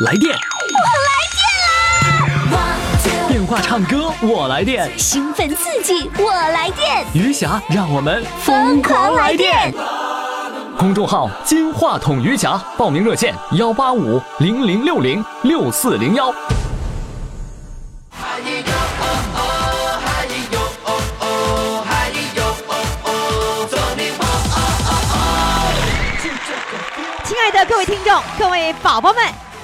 [0.00, 0.78] 来电，我
[1.08, 3.28] 来电啦！
[3.28, 9.74] 电话唱歌我来电，兴奋刺激我来电，余霞让我们疯狂来电！
[10.78, 16.32] 公众号“金话筒余霞”，报名热线：幺八五零零六零六四零幺。
[27.24, 29.24] 亲爱的各位听众、各位宝宝们，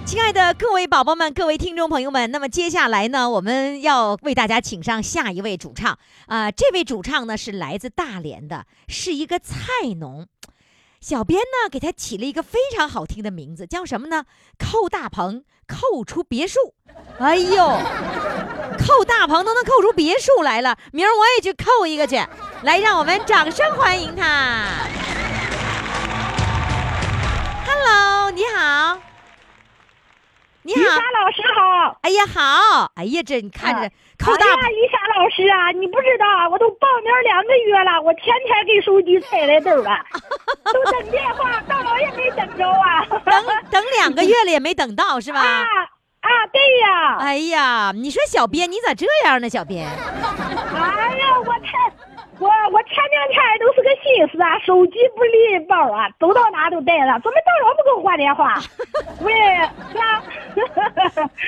[0.04, 9.54] 亲爱的各位宝宝们、各位听众朋友们，那么接下来呢，我们要为大家请上下一位主唱啊、这位主唱呢是来自大连的，是一个菜
[9.98, 10.26] 农。
[11.00, 14.24] 小编呢给他起了一个非常好听的名字，叫什么呢？
[14.58, 16.58] 寇大鹏，扣出别墅。
[17.18, 17.56] 哎呦，
[18.78, 22.16] 扣大鹏都能扣出别墅来了，明儿我也去扣一个去。
[22.62, 24.86] 来，让我们掌声欢迎他。
[27.66, 28.98] Hello，你好，
[30.62, 31.98] 你好于霞，老师好。
[32.02, 39.90] 哎呀好，哎呀这你看着扣大哎呀，于霞老师啊，你不知道啊，我都报名两个月了，我天天给手机踩来豆了，
[40.72, 43.04] 都等电话，到老也没等着啊。
[43.24, 45.40] 等等两个月了也没等到是吧？
[45.42, 45.64] 啊
[46.20, 47.16] 啊，对呀。
[47.18, 49.48] 哎呀，你说小编你咋这样呢？
[49.48, 51.72] 小编，哎呀，我天，
[52.42, 58.58] 我我前两天都是个心思啊，手机不离包啊，走到哪都带着，怎么到了不给我挂电话？
[59.20, 59.32] 喂，
[59.92, 60.22] 是吧？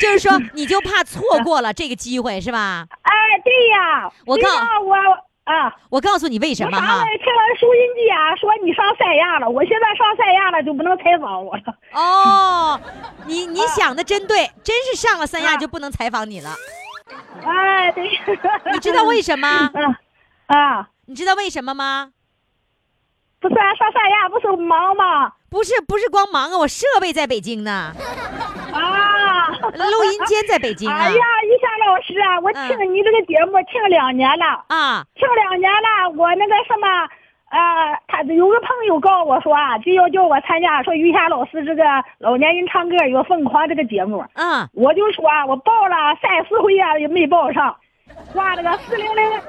[0.00, 2.86] 就是说你就怕错过了这个机会是吧？
[3.02, 4.48] 哎，对呀，我告
[4.84, 4.94] 我
[5.44, 5.74] 啊。
[5.90, 7.16] 我告诉你为什么哈我上来？
[7.18, 11.62] 听了收音机啊，说你上三亚了，我现在上三亚了就不能采访我了。
[11.92, 12.80] 哦，
[13.26, 16.50] 你 你想的真对，真是上了三亚啊就不能采访你了。
[17.44, 18.08] 哎，对。
[18.72, 19.48] 你知道为什么？
[19.74, 19.98] 啊
[20.46, 22.10] 啊，你知道为什么吗？
[23.40, 25.32] 不是啊上三亚不是忙吗？
[25.50, 27.92] 不是不是光忙啊，我设备在北京呢，
[28.72, 30.96] 啊，录音间在北京啊。
[30.96, 32.68] 哎呀，于霞老师啊，我嗯。
[32.68, 35.04] 听你这个节目听两年了，啊。
[35.14, 36.88] 听两年了，我那个什么。
[37.50, 41.84] 啊，他有个朋友告诉我说啊，就要叫我参加，说于霞老师这个
[42.18, 47.76] 老年人唱歌有疯狂这个节目，啊我就说啊我报了三四回啊，也没报上，
[48.32, 49.30] 挂了个四零零，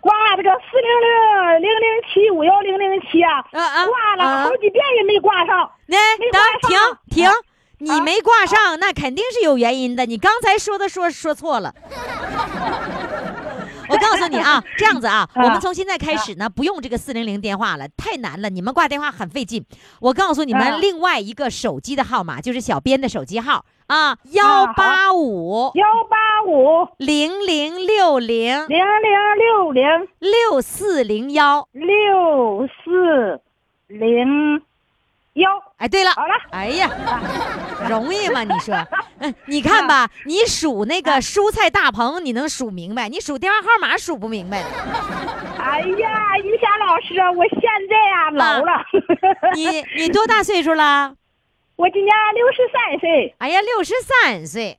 [0.00, 5.70] 挂了个四零零零零七五幺零零七啊，挂了啊好几遍也没挂上。
[5.86, 6.78] 那没等停
[7.10, 7.34] 停啊，
[7.78, 10.06] 你没挂上，那肯定是有原因的。
[10.06, 11.74] 你刚才说的说说错了。
[13.98, 19.64] 我告诉你啊， 这样子啊，啊我们从现在开始呢，不用这个四零零电话了，太难了，你们挂电话很费劲。
[20.00, 28.86] 我告诉你啊们另外一个手机的号码，就是小编的手机号啊，幺八五幺八五零零六零零零
[29.38, 31.68] 六零六四零幺。
[31.72, 33.40] 六四
[33.88, 34.62] 零
[35.38, 35.50] 幺。
[35.78, 36.90] 哎，对了，好了，哎呀，
[37.88, 38.42] 容易吗？
[38.44, 38.74] 你说，
[39.20, 44.62] 嗯，你看吧，你数那个蔬菜大棚，你能数明白，你数电话号码数不明白。
[45.58, 48.84] 哎呀，于霞老师，我现在啊老了，
[49.54, 51.14] 你 你多大岁数了？
[51.76, 53.34] 我今年六十三岁。
[53.38, 54.76] 哎呀，六十三岁，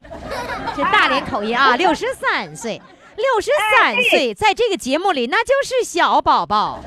[0.75, 2.81] 这大连口音啊，六十三岁，
[3.15, 6.83] 六十三岁，在这个节目里那就是小宝宝，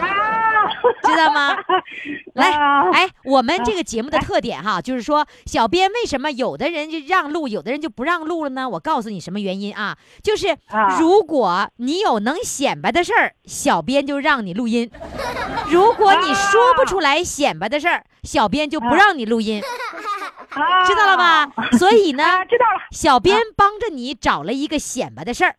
[0.00, 0.15] 啊，
[1.04, 1.56] 知道吗？
[2.34, 8.68] 来，啊哎，我们这个节目的特点哈，就是说，小编为什么有的人就让路，有的人就不让路了呢？
[8.70, 9.96] 我告诉你什么原因啊？
[10.22, 14.88] 就是啊如果你有能显摆的事儿，小编就让你录音；
[15.68, 19.62] 如果你说不出来显摆的事儿，小编就不让你录音，
[20.50, 21.46] 啊知道了吧？
[21.78, 22.80] 所以呢，啊，知道了。
[22.90, 25.56] 小编帮着你找了一个显摆的事儿，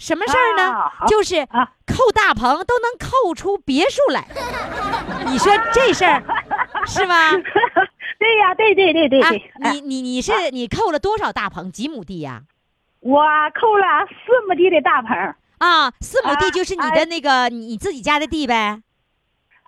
[0.00, 1.06] 什么事儿呢啊？
[1.06, 4.26] 就是啊扣大棚都能扣出别墅来，
[5.30, 6.22] 你说这事儿
[6.86, 7.30] 是吧？
[8.18, 11.70] 对呀，对对对对啊对。，哎你你你是你扣了多少大棚？
[11.70, 12.42] 几亩地呀？
[13.00, 13.22] 我
[13.60, 15.16] 扣了四亩地的大棚，
[15.58, 18.80] 啊，四亩地啊就是你哎的那个你自己家的地呗？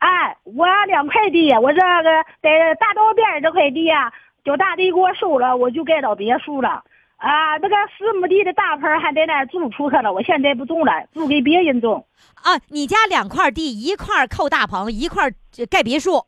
[0.01, 4.13] 哎，我两块地，我这个在大道边这块地呀、
[4.45, 6.83] 叫大地给我收了，我就盖到别墅了。
[7.23, 12.05] 啊，那个四亩地的大棚还在那儿租出去了，我现在不种了，租给别人种。
[12.43, 16.25] 啊，你家两块地，一块扣大棚，一块呃盖别墅。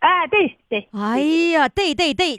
[0.00, 1.18] 哎，对对，哎
[1.56, 2.38] 呀，对对对，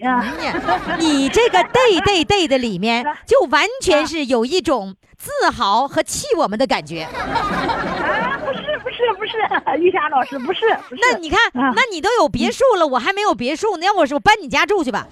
[0.99, 7.01] 你这个对对对的里面， 就完全是有一种自豪和气我们的感觉。
[7.01, 9.33] 啊，不是不是不是，
[9.81, 11.01] 玉霞老师不是不是。
[11.01, 13.85] 那你看，啊那你都有别墅了，我还没有别墅呢。
[13.85, 15.07] 要我说，我搬你家住去吧。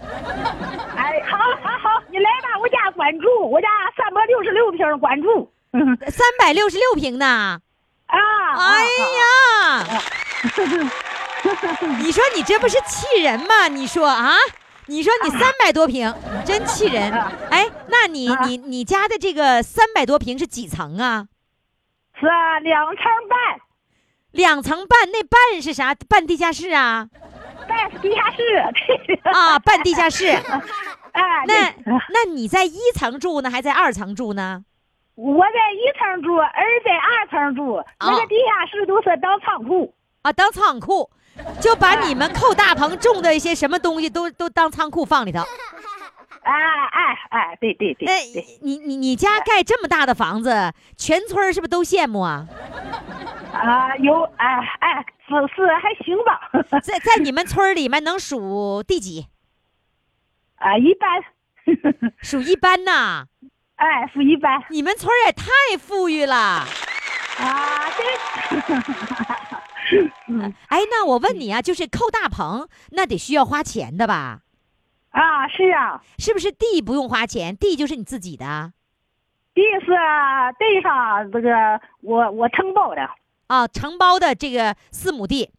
[0.95, 1.86] 哎，好好好，
[2.17, 5.53] 你来吧，我家管住，我家三百六十六平管住。
[5.73, 7.59] 嗯三百六十六平呢。
[8.07, 8.17] 啊，
[8.57, 8.85] 哎
[9.21, 10.01] 啊，呀，
[12.01, 13.67] 你说你这不是气人吗？
[13.67, 14.35] 你说啊？
[14.87, 17.13] 你说你三百多平，你真气人。
[17.51, 21.27] 哎，那你啊你你家的这个三百多平是几层啊？
[22.19, 22.95] 是啊两层
[23.29, 23.59] 半，
[24.31, 25.93] 两层半，那半是啥？
[26.09, 27.09] 半地下室啊？
[27.67, 28.55] 半地下室。
[29.23, 30.35] 啊，半地下室。
[31.17, 31.73] 哎，那
[32.09, 34.63] 那你在一层住呢，还在二层住呢？
[35.15, 39.91] 我在一层住，儿在二层住，那个地下室都是当仓库。
[40.21, 41.09] 啊，当仓库，
[41.59, 45.41] 就把你们扣大棚种的一些什么东西都都当仓库放里头。
[46.43, 48.07] 哎哎哎，对对对。
[48.61, 52.47] 你你你家盖这么大的房子，全村儿是不是都羡慕啊？
[53.51, 59.25] 啊，有哎哎，是是还行吧，在在你们村儿里面能数第几？
[60.57, 61.23] 啊，一般，
[62.21, 63.25] 属一般呐。
[63.75, 66.35] 哎，属一般你们村儿也太富裕了。
[66.35, 66.65] 啊，
[67.95, 68.05] 对，
[70.69, 74.41] 哎，那我问你啊，就是扣大棚，那得需要花钱的吧？
[75.11, 78.73] 啊，是啊，是不是地不用花钱，地就是你自己的
[79.53, 79.87] 地是
[80.59, 83.07] 地上这个我我承包的，
[83.47, 83.67] 啊？
[83.67, 85.51] 承包的这个四亩地，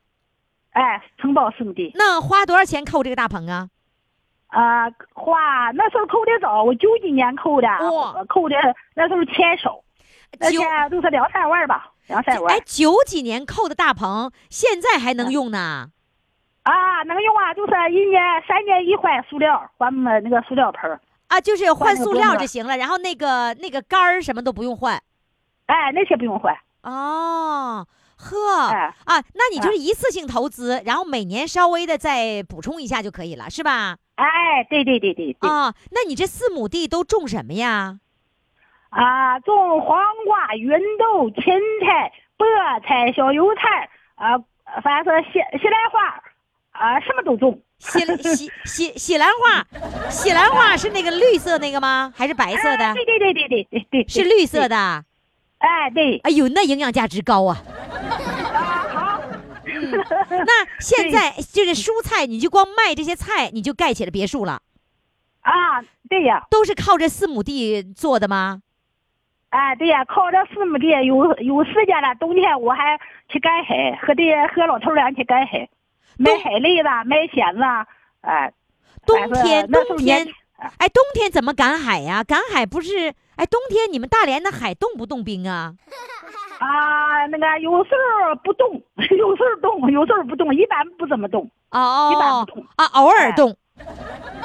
[0.71, 3.69] 哎，承包四亩地，那花多少钱扣这个大棚啊？
[4.49, 7.69] 啊，花那时候扣的早，我九几年扣的，
[8.29, 8.56] 扣的
[8.95, 9.79] 那时候钱少，
[10.39, 12.55] 那九钱都是两三万吧，两三万。
[12.55, 15.91] 哎，九几年扣的大棚，现在还能用呢？
[16.62, 21.00] 啊，能用啊，就是一年三年一换塑料，换那个塑料盆儿。
[21.29, 24.95] 啊，就是换塑料就行了，然后那个那个杆儿什么都不用换。
[25.67, 27.87] 哎，那些不用换，哦，
[28.17, 28.95] 呵，哎。
[29.05, 33.99] 啊，那你就是一次性投资，然后每年稍微的再补充一下就可以了，是吧？
[34.19, 38.00] 哎，对对对对对，啊，那你这四亩地都种什么呀？
[38.91, 40.69] 啊，种黄瓜、芸
[40.99, 41.44] 豆、芹
[41.85, 42.44] 菜、菠
[42.85, 44.37] 菜、小油菜，啊，
[44.82, 46.20] 反正是西西兰花，
[46.73, 47.61] 啊，什么都种。
[47.79, 52.12] 西西西西兰花，西兰花是那个绿色那个吗？
[52.17, 52.94] 还是白色的哎？
[52.94, 55.05] 对对对对对对对，是绿色的。
[55.59, 57.56] 哎，对，哎呦，那营养价值高啊！
[59.90, 64.62] 那 现在就是蔬菜，你就光卖这些菜，你就盖起了别墅了，
[65.43, 68.62] 啊，对呀，都是靠这四亩地做的吗？
[69.50, 72.99] 哎，对呀，靠这四亩地，有有时间了，冬天我还
[73.29, 74.23] 去赶海，和这
[74.55, 75.69] 和老头儿俩去赶海，
[76.19, 77.88] 买海蛎子，买蚬子，
[78.20, 78.52] 哎，
[79.06, 82.23] 冬天冬天年，哎，冬天怎么赶海呀？
[82.25, 83.15] 赶海不是？
[83.37, 85.73] 哎，冬天你们大连的海冻不冻冰啊？
[86.59, 88.75] 啊，那个有时候不冻，
[89.17, 91.49] 有时候冻，有时候不动，一般不怎么冻。
[91.71, 93.57] 哦一般哦不冻啊，偶尔哎冻。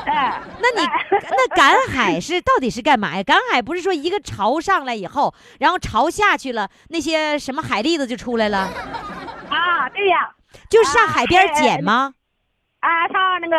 [0.06, 0.88] 哎，那你
[1.32, 3.24] 那赶海是到底是干嘛呀？
[3.24, 8.70] 赶海不是说一个潮上来以后，然后潮下去了，那些什么海蛎子就出来了，
[9.50, 10.30] 啊，对呀，
[10.70, 12.14] 就上海边哎捡吗？
[12.82, 13.56] 啊，上那个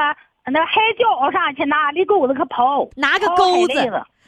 [0.46, 3.74] 那个海礁上去拿那钩子可刨，拿个钩子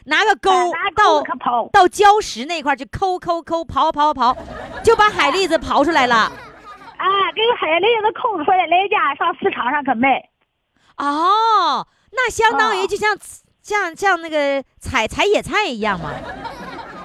[0.04, 1.68] 拿个钩哎拿钩到。
[1.72, 4.36] 到礁石那块儿去抠抠抠刨刨刨，
[4.82, 6.14] 就把海蛎子刨出来了。
[6.16, 10.28] 啊，给海蛎子抠出来，来家上市场上可卖。
[10.96, 13.16] 哦，那相当于哦就像
[13.60, 16.10] 像像那个采采野菜一样嘛，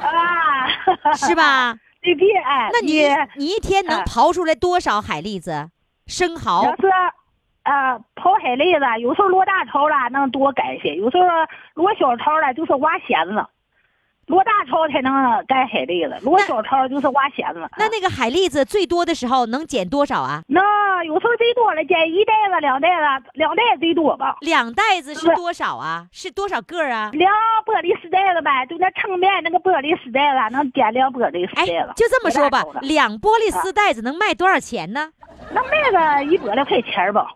[0.02, 1.36] 啊，是？
[1.36, 1.76] 吧？
[2.02, 5.70] 对对，哎，那你你一天能哎刨出来多少海蛎子？
[6.08, 6.82] 生蚝要是
[7.64, 11.26] 呃刨海蛎子，有时候落大潮了能多干些，有时候
[11.76, 13.46] 落小潮了就是挖蚬子。
[14.28, 15.12] 落大潮才能
[15.46, 17.68] 干海蛎子，落小潮就是挖蚬子。
[17.78, 20.42] 那那个海蛎子最多的时候能捡多少啊？
[20.48, 22.88] 那有时候最多了，捡一袋子、两袋
[23.20, 24.38] 子，两袋最多吧。
[24.40, 26.06] 两袋子是是多少啊？
[26.14, 27.10] 是多少个啊？
[27.12, 27.34] 两
[27.66, 35.12] 玻璃丝袋子呗，就那称面那个玻璃丝袋子，能捡两玻璃丝哎袋子。，就这么说吧两玻璃丝袋子能卖多少钱呢？
[35.52, 37.28] 能卖个一百来块钱吧。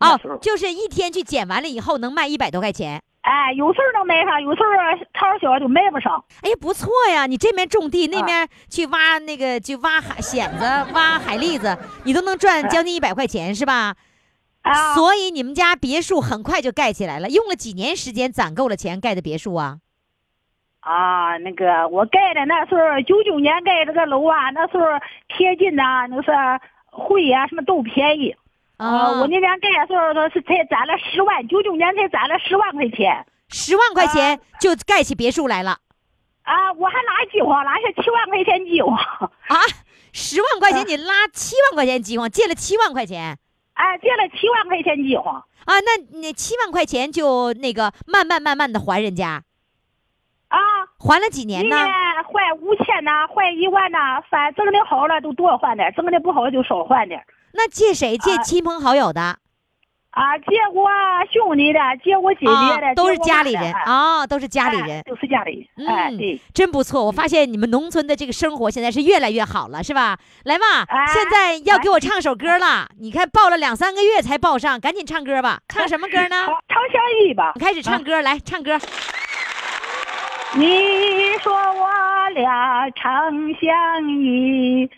[0.00, 3.02] 哦就是一天去捡完了以后能卖一百多块钱。
[3.22, 4.68] 哎，有事儿能卖上，有时候
[5.14, 6.22] 超小就卖不上。
[6.42, 7.24] 哎呀，不错呀！
[7.26, 13.94] 你这边种地，那啊边去挖那个，去挖海蚬子、挖海蛎子，你都能赚将近一百块钱，是吧？
[14.60, 19.78] 啊，所以你们家别墅很快就盖起来了，用了几年时间攒够了钱盖的别墅啊？
[20.80, 24.84] 啊，那个我盖的那时候九九年盖这个楼啊，那时候
[25.28, 26.30] 贴近呐，那是
[26.90, 28.36] 汇呀、什么都便宜。
[28.84, 33.24] 啊，我那边盖的时候都是才攒了十万，九九年才攒了十万块钱。
[33.48, 35.78] 十万块钱就盖起别墅来了
[36.42, 38.96] 啊，我还拿饥荒，拿下七万块钱饥荒。
[38.96, 39.56] 啊！
[40.12, 43.38] 十万块钱你拉七万块钱饥荒，借了七万块钱
[43.74, 45.34] 哎，借了七万块钱饥荒。
[45.64, 45.80] 啊？
[45.80, 49.42] 那那七万块钱就那个慢慢慢慢的还人家，
[50.48, 50.58] 啊，
[50.98, 51.76] 还了几年呢？
[51.76, 53.98] 年还五千呢，还一万呢，
[54.28, 57.24] 反正挣的好了都多还点，挣的不好就少还点。
[57.54, 58.18] 那借谁？
[58.18, 59.38] 借啊亲朋好友的
[60.10, 60.88] 啊，借我
[61.32, 62.46] 兄弟的，借我姐姐
[62.80, 65.02] 的，啊，都是家里人啊，都是家里哎人。
[65.04, 65.88] 都是家里人。
[65.88, 70.16] 哎，嗯对，真不错，我发现你们农村的这个生活现在是越来越好了，是吧？
[70.44, 72.88] 来吧，哎现在要给我唱首歌了。
[73.00, 75.60] 你看报了两三个月才报上，赶紧唱歌吧。
[75.68, 76.46] 唱什么歌呢？
[76.46, 77.52] 长长相依吧。
[77.58, 78.78] 开始唱歌，来唱歌。
[80.56, 84.88] 你说我俩长相依，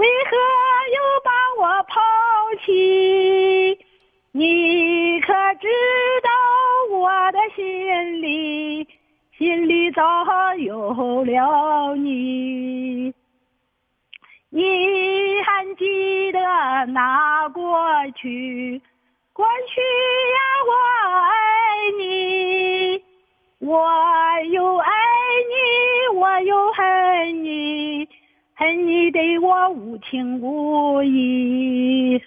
[0.00, 0.36] 为何
[0.96, 2.00] 又把我抛
[2.64, 3.78] 弃？
[4.32, 5.68] 你可知
[6.22, 6.30] 道
[6.96, 8.88] 我的心里，
[9.36, 10.00] 心里早
[10.56, 13.12] 有了你。
[14.48, 16.40] 你还记得
[16.86, 17.78] 那过
[18.16, 18.80] 去？
[19.34, 20.72] 过去呀，我
[21.28, 21.34] 爱
[21.98, 23.04] 你。
[23.58, 23.76] 我
[24.50, 24.92] 又爱
[25.50, 28.08] 你，我又恨你，
[28.60, 32.20] 恨你对我无情无义。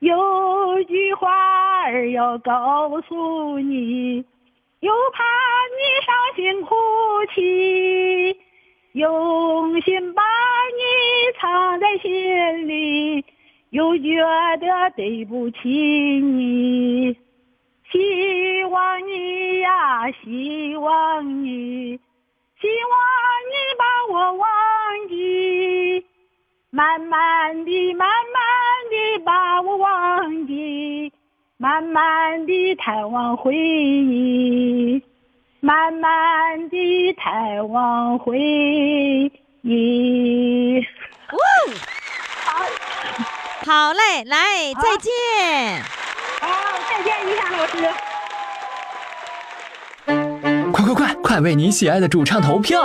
[0.00, 4.24] 有句话儿要告诉你，
[4.80, 5.22] 又怕
[5.70, 6.74] 你伤心哭
[7.32, 8.36] 泣，
[8.94, 13.24] 用心把你藏在心里，
[13.70, 14.20] 又觉
[14.56, 17.16] 得对不起你。
[17.92, 21.96] 希望你呀，希望你，
[22.60, 22.98] 希望
[23.46, 24.48] 你把我忘
[25.08, 26.04] 记，
[26.70, 28.42] 慢慢地，慢慢
[28.90, 31.12] 地把我忘记，
[31.56, 35.02] 慢慢地探望回忆，
[35.60, 38.38] 慢慢地探望回
[39.62, 40.86] 忆。
[43.64, 45.12] 好嘞，来，再见。
[46.40, 46.46] 好，
[46.88, 47.72] 再见，于霞老师。
[50.72, 52.84] 快快快，快为你喜爱的主唱投票！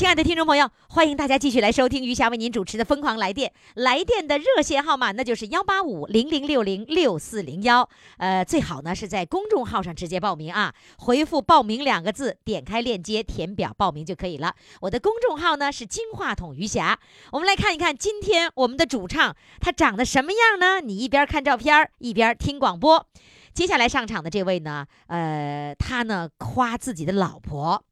[0.00, 3.50] 亲爱的听众朋友，欢迎大家继续来收听余霞为您主持的《疯狂来电》。
[3.74, 7.86] 来电的热线号码那就是幺八五零零六零六四零幺。
[8.16, 14.54] 呃，最好呢是在公众号上直接报名啊，回复“报名”两个字，点开链接填表报名就可以了。
[14.80, 16.98] 我的公众号呢是金话筒余霞。
[17.32, 20.80] 我们来看一看今天我们的主唱他长得什么样呢？
[20.80, 23.06] 你一边看照片一边听广播。
[23.52, 27.84] 接下来上场的这位呢，呃，他呢夸自己的老婆，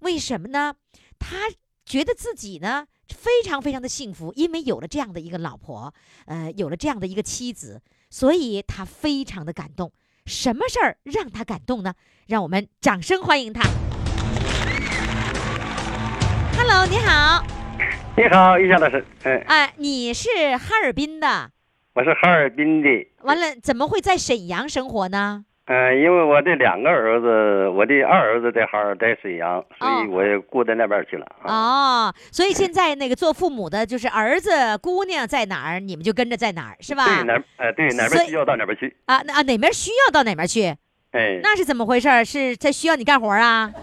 [0.00, 0.72] 为什么呢？
[1.20, 1.36] 他
[1.84, 5.94] 觉得自己呢非常非常的幸福，因为有了这样的一个老婆，
[6.26, 9.92] 呃，有了这样的一个妻子，所以他非常的感动。
[10.26, 11.94] 什么事儿让他感动呢？
[12.26, 13.62] 让我们掌声欢迎他。
[16.56, 17.44] Hello，你好，
[18.16, 21.50] 你好，于霞老师，哎，哎、你是哈尔滨的，
[21.94, 22.88] 我是哈尔滨的，
[23.22, 25.44] 完了怎么会在沈阳生活呢？
[25.72, 32.08] 嗯、因为我的两个儿子，我的二儿子在哈尔，在沈阳，所以我也顾到那边去了啊。
[32.08, 37.04] 哦，所以现在那个做父母的，就是儿子、姑娘在哪儿，你们就跟着在哪儿，是吧？
[37.06, 40.74] 对哪儿，呃，对哪边需要到哪边去，啊，那啊哪边需要到哪边去？
[41.12, 42.24] 哎，那是怎么回事？
[42.24, 43.70] 是在需要你干活啊？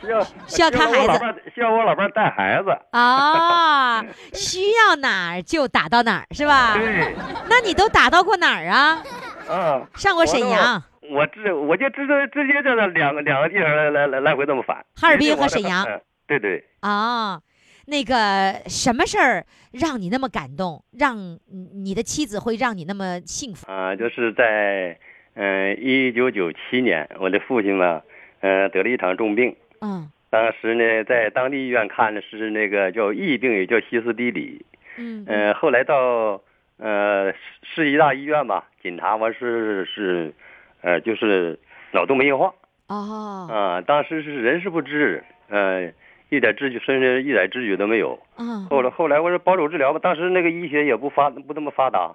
[0.00, 1.12] 需要 需要看孩子
[1.52, 4.00] 需要我老伴带孩子，啊，
[4.32, 6.76] 需要哪儿就打到哪儿，是吧？
[6.78, 7.12] 对，
[7.50, 9.02] 那你都打到过哪儿啊？
[9.48, 17.40] 嗯， 上过沈阳、我直我就直接直接在那两个两个地方来来来来回这么返，哈尔滨和沈阳嗯对对，啊？
[17.88, 23.70] 那个什么事儿让你那么感动，让你你的妻子会让你那么幸福？
[23.70, 24.98] 啊，就是在
[25.34, 28.02] 嗯一九九七年，我的父亲嘛，
[28.40, 30.10] 呃得了一场重病，嗯。
[30.28, 35.24] 当时呢在当地医院看的是那个叫疫病，也叫西斯底里，嗯。
[35.28, 36.42] 呃后来到
[36.78, 40.32] 呃市市医大医院吧，检查完是是，
[40.80, 41.58] 呃就是
[41.92, 42.54] 脑动脉硬化
[42.86, 45.90] 哦啊，当时是人事不知，呃
[46.28, 48.16] 一点知觉甚至一点知觉都没有。
[48.38, 52.14] 嗯后来后来我说保守治疗吧，当时那个医学也不发不那么发达，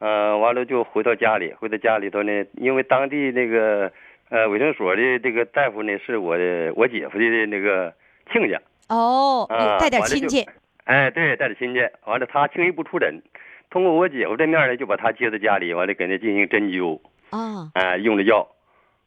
[0.00, 3.92] 呃，完了就回到家里，回到家里头呢，因为当地那个
[4.28, 7.94] 呃，卫生所的这个大夫呢，是我的我姐夫的那个
[8.32, 8.60] 亲家。
[8.88, 10.44] 哦，啊带点亲戚。
[10.84, 13.22] 哎，对，带着亲戚，完了他轻易不出诊，
[13.72, 17.00] 通过我姐夫这面呢，就把他接到家里，完了给他进行针灸，
[17.30, 18.46] 啊哎、用的药，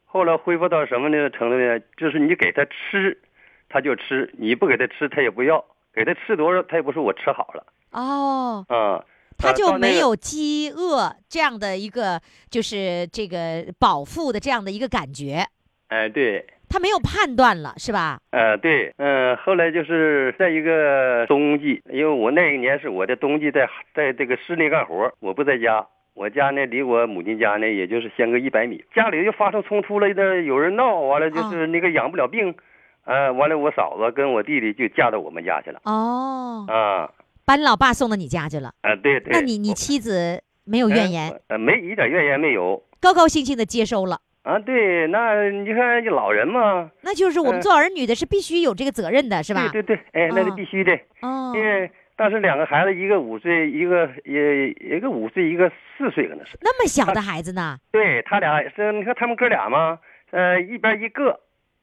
[0.04, 1.78] 后来恢复到什么呢程度呢？
[1.96, 3.22] 就是你给他吃，
[3.68, 5.64] 他就吃；你不给他吃，他也不要。
[5.94, 9.02] 给他吃多少，他也不说我吃好了哦，啊。
[9.38, 12.20] 他就没有饥饿这样的一个，
[12.50, 15.46] 就是这个饱腹的这样的一个感觉，
[15.88, 18.18] 哎，对，他没有判断了，是吧？
[18.30, 32.54] 呃，对，嗯、后来就是在一个冬季，因为我那一年是我的冬季在在这个室内干活，我不在家，我家呢离我母亲家呢也就是相隔一百米，家里又发生冲突了，那有人闹，完了就是那个养不了病，
[33.04, 37.10] 呃，完了我嫂子跟我弟弟就嫁到我们家去了，哦，啊，
[37.44, 39.32] 把你老爸送到你家去了，啊，对对，
[44.46, 49.68] 啊，对，那你看这老人嘛，那就是我们嗯做儿女的是必须有这个责任的，是吧？
[49.72, 56.56] 对对对，哎，那是哦必须的，哦因为当时两个孩子，一个五岁，一个也一个五岁，一个四岁，可能是。
[56.60, 57.76] 那么小的孩子呢？
[57.90, 59.98] 对他俩是，你看他们哥俩嘛，
[60.30, 61.40] 呃，一边一个，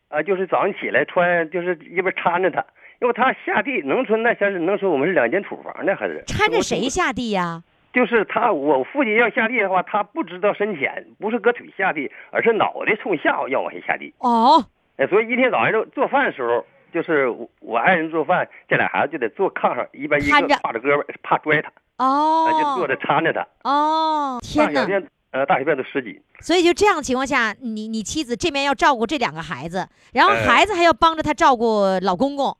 [0.07, 2.65] 啊、就是早上起来穿，就是一边搀着他，
[3.01, 6.87] 因为他下地，农村那前是能说我们是两间土房的，还是搀着谁？
[6.87, 7.61] 下地呀？
[7.93, 14.11] 就是他，我父亲要下地的话，他不知道深浅，不是搁腿下地，而是脑袋冲下要往下下地。
[14.17, 14.65] 哦，
[14.97, 23.47] 哎，所以一天早上就做饭的时候，就是我我爱人做饭，这俩孩子就得坐炕上，一边一个挎着胳膊，怕拽他，哦啊，，就坐着搀着他。
[23.63, 24.73] 哦，天哪！
[24.73, 26.19] 大小便，呃，大小便都十几。
[26.39, 32.57] 所以就这样的情况下，你你妻子这边要照顾这两个孩子，然后哎孩子还要帮着他照顾老公公，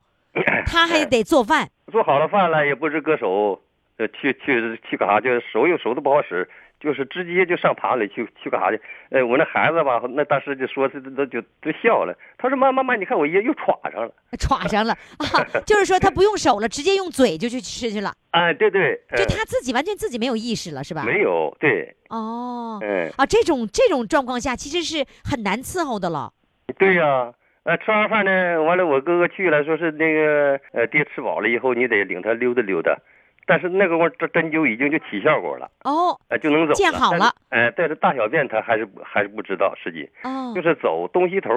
[0.64, 1.68] 他还得做饭。
[1.92, 3.60] 做好了饭了，也不知搁手，
[3.98, 5.20] 呃，去去去干啥？
[5.20, 6.48] 就是手有手都不好使，
[6.80, 8.80] 就是直接就上盘里去去干啥去？
[9.10, 12.12] 哎，我那孩子吧，那当时就说是都就都笑了。
[12.36, 14.12] 他说妈妈妈，你看我爷又喘上了。
[14.38, 21.04] 喘上了啊，就是说他不用手了，直接用嘴就去吃去了， 哎，对对，呃就他自己完全自己没有意识了，是吧？
[21.04, 26.32] 没有对，哦，嗯，啊，这种这种状况下其实是很难伺候的了。
[26.78, 32.98] 对呀、呃，吃完饭呢，完了我哥哥去了，说是那个呃爹吃饱了以后，你得领他溜达溜达。
[33.46, 36.74] 但是那个会儿这针灸已经就起效果了，哦呃，就能走了。
[36.74, 37.34] 见好了。
[37.50, 40.08] 哎、但是大小便他还是还是不知道实际。
[40.22, 41.50] 哦就，是走东西头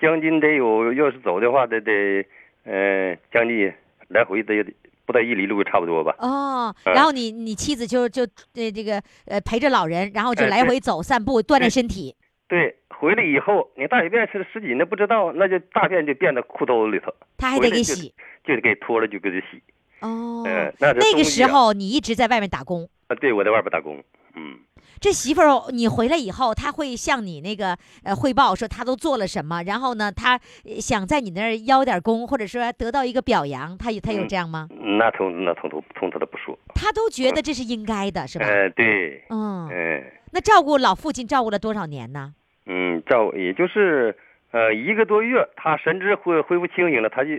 [0.00, 2.26] 将近得有，要是走的话，得得，
[2.64, 3.72] 呃，将近
[4.08, 4.64] 来回得
[5.04, 6.14] 不到一里路差不多吧。
[6.18, 8.22] 哦，嗯然后你你妻子就就
[8.54, 12.14] 呃这个呃陪着老人，然后就来回走散步锻炼身体。
[12.48, 18.12] 对，回来以后，你大小便是十几那，不知道，那就大便就变到裤兜里头，他还得给洗。
[18.44, 19.62] 就得给脱了就给他洗。
[20.02, 22.88] 哦，嗯，那那个时候你一直在外面打工。
[23.08, 24.02] 啊，对，我在外边打工。
[24.34, 24.58] 嗯，
[25.00, 34.68] 这媳妇儿，你回来以后，她会向你那个呃汇报说她都做了什么，然后呢，她呃想在你那儿邀点功，或者说得到一个表扬，她有她有嗯这样吗？
[34.98, 36.58] 那从那从头从头都不说。
[36.74, 38.46] 她都觉得这是应该的，是吧？
[38.46, 42.34] 呃，对，嗯，嗯那照顾老父亲照顾了多少年呢？
[42.64, 44.16] 嗯，照也就是
[44.52, 47.30] 呃一个多月，他神志恢恢复清醒了，他就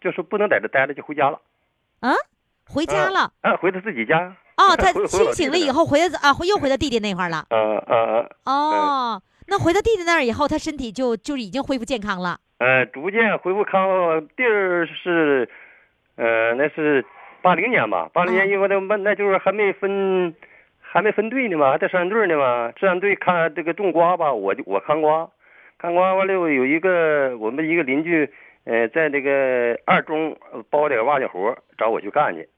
[0.00, 1.38] 就是不能在这待着，就回家了。
[2.02, 2.12] 啊，
[2.68, 3.32] 回家了。
[3.40, 4.36] 啊，回他自己家。
[4.56, 7.46] 哦， 她回回清醒了以后回到啊，回又回到弟弟那块儿了。
[7.50, 7.94] 啊啊
[8.44, 8.52] 啊！
[8.52, 12.38] 哦，那回到弟弟那儿以后，他身体就就已经恢复健康了。
[12.58, 14.20] 呃，逐渐恢复康复。
[14.36, 15.48] 地儿是，
[16.16, 17.04] 呃，那是
[17.40, 20.34] 八零年吧，八零年嗯因为那那那就是还没分，
[20.80, 22.72] 还没分队呢嘛，还在生产队呢嘛。
[22.78, 25.28] 生产队看这个种瓜吧，我就我看瓜，
[25.78, 28.30] 看瓜完了有一个我们一个邻居，
[28.64, 32.48] 呃，在那个二中呃包点瓦匠活，找我去干去。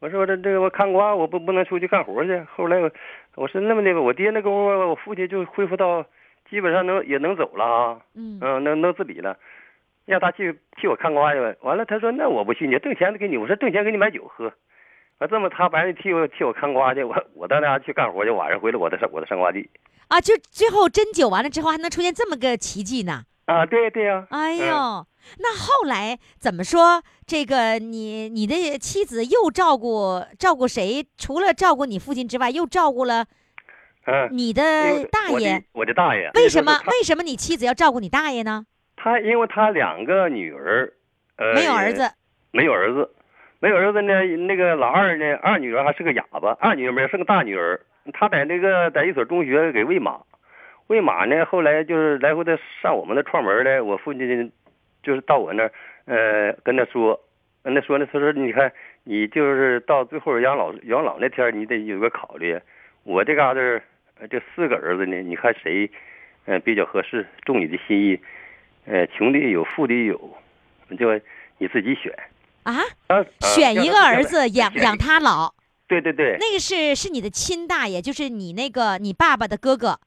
[0.00, 2.40] 我说这这个我看瓜，我不不能出去干活去。
[2.56, 2.90] 后来我
[3.36, 6.04] 我说那么的吧，我爹那功夫，我父亲就恢复到
[6.50, 8.00] 基本上能也能走了啊。
[8.14, 9.36] 嗯嗯，能能自理了，
[10.04, 11.54] 让他去替我看瓜去吧。
[11.62, 14.52] 完了，他说那我不去，你挣钱给你，我说挣钱给你买酒喝。
[15.18, 19.70] 完这么他白天替我替我看瓜去，我我到那家去干活去，晚上回来我的上我的上瓜地。
[20.08, 23.22] 啊，就最后针灸完了之后，还能出现这么个奇迹呢？
[23.46, 25.06] 啊，对对呀、哎呦，嗯
[25.38, 27.02] 那后来怎么说？
[27.26, 31.06] 这个你你的妻子又照顾照顾谁？
[31.16, 33.24] 除了照顾你父亲之外，又照顾了
[34.06, 34.62] 嗯，你的
[35.10, 35.64] 大爷的。
[35.72, 36.30] 我的大爷。
[36.34, 38.66] 为什么为什么你妻子要照顾你大爷呢？
[38.96, 40.92] 他因为他两个女儿，
[41.36, 42.10] 呃，没有儿子。
[42.52, 43.10] 没有儿子，
[43.60, 44.22] 没有儿子呢。
[44.46, 47.80] 那个老二呢，二女儿还是个哑巴，二女儿没有，是个大女儿。
[48.12, 50.20] 她在那个在一所中学给喂马，
[50.92, 53.80] 喂马呢，后来就是来回的上我们那串门来。
[53.80, 54.52] 我父亲
[55.02, 55.72] 就是到我那儿，
[56.04, 57.18] 呃，跟他说，
[57.62, 58.70] 跟他说呢，他说你看，
[59.02, 62.60] 你就是到最后养老养老那天儿，你得有个考虑。
[63.04, 63.82] 我这嘎达儿，
[64.20, 65.90] 呃这四个儿子呢，你看谁，
[66.44, 68.20] 呃，比较合适，中你的心意。
[68.84, 70.18] 呃，穷的有，富的有，
[70.98, 71.18] 就
[71.56, 72.12] 你自己选。
[72.64, 72.76] 啊
[73.40, 75.54] 选一个儿子养养他老，
[75.88, 79.98] 对对对，那个是是你的亲大爷，就是你那个你爸爸的哥哥。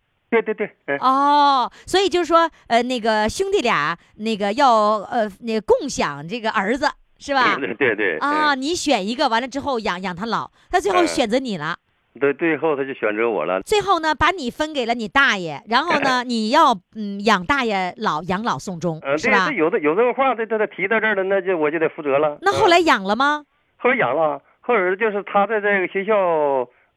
[0.41, 6.87] 对对对，嗯，哦，所以就是说，呃，那个兄弟俩那个要呃那个共享这个儿子
[7.19, 7.55] 是吧？
[7.57, 11.77] 对对对，啊，嗯，你选一个，完了之后养养他老，他最后嗯选择你了。
[12.19, 13.61] 对，最后他就选择我了。
[13.63, 19.59] 最后呢，把你分给了你大爷，然后呢， 你要嗯养大爷老养老送终，呃，是吧对，这？
[19.59, 22.29] 有的有这个话，这这他提到这儿了，那就我就得负责了。
[22.35, 23.43] 嗯那后来养了吗？
[23.77, 26.15] 后来养了，后来就是他在这个学校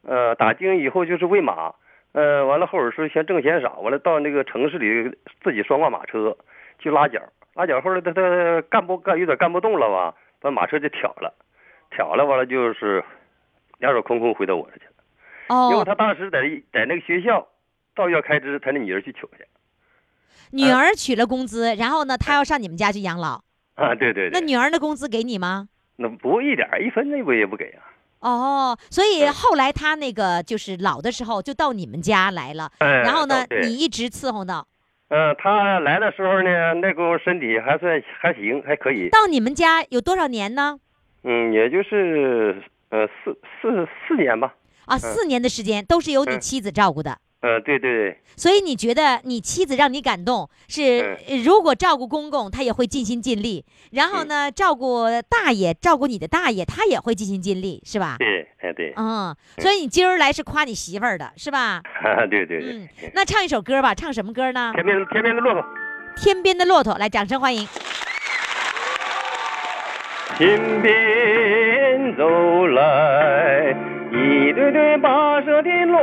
[0.07, 1.73] 呃打精以后就是喂马，
[2.13, 6.37] 呃，完了后边说嫌挣钱少，完了到那个城市里自己双挂马车
[6.79, 7.21] 去拉脚，
[7.55, 11.33] 拉脚后来他他干不干有点干不动了吧，把马车就挑了，
[11.91, 13.05] 挑了完了就是
[13.79, 14.93] 两手空空回到我这去了，
[15.49, 15.69] 哦。
[15.71, 16.41] 因为哦，他当时在
[16.73, 17.47] 在那个学校
[17.95, 19.47] 到要开支，他那女儿去取去。
[20.51, 23.43] 女儿取了工资，然后呢，他要上你们家去养老，
[23.75, 25.69] 啊，对对对，那女儿的工资给你吗？
[25.97, 27.85] 那不一点一分那不也不给啊，
[28.21, 34.67] 哦，所以嗯后来他那个就是老的时候就到你们家来了，哎然后呢，你一直伺候到
[35.09, 39.09] 呃，他来的时候呢，那个身体还算还行，还可以。
[39.09, 40.79] 到你们家有多少年呢？
[41.25, 44.55] 嗯，也就是呃四四四年吧。
[44.85, 47.19] 啊，四年的时间都是由你嗯妻子照顾的。
[47.41, 58.17] 呃，对对对所以你觉得你妻子让你感动，是如果照顾公公，他也会尽心尽力；然后呢，照顾大爷，照顾你的大爷，他也会尽心尽力，是吧？
[58.19, 61.81] 对，哎对，嗯，所以你今儿来是夸你媳妇儿的，是吧？
[62.03, 62.73] 哈对对对。
[62.73, 64.73] 嗯，那唱一首歌吧，唱什么歌呢？
[64.75, 65.65] 天边天边的骆驼，
[66.17, 67.69] 天边的骆驼，来，掌声欢迎。
[70.37, 73.77] 天边走来
[74.13, 75.99] 一对对跋涉的骆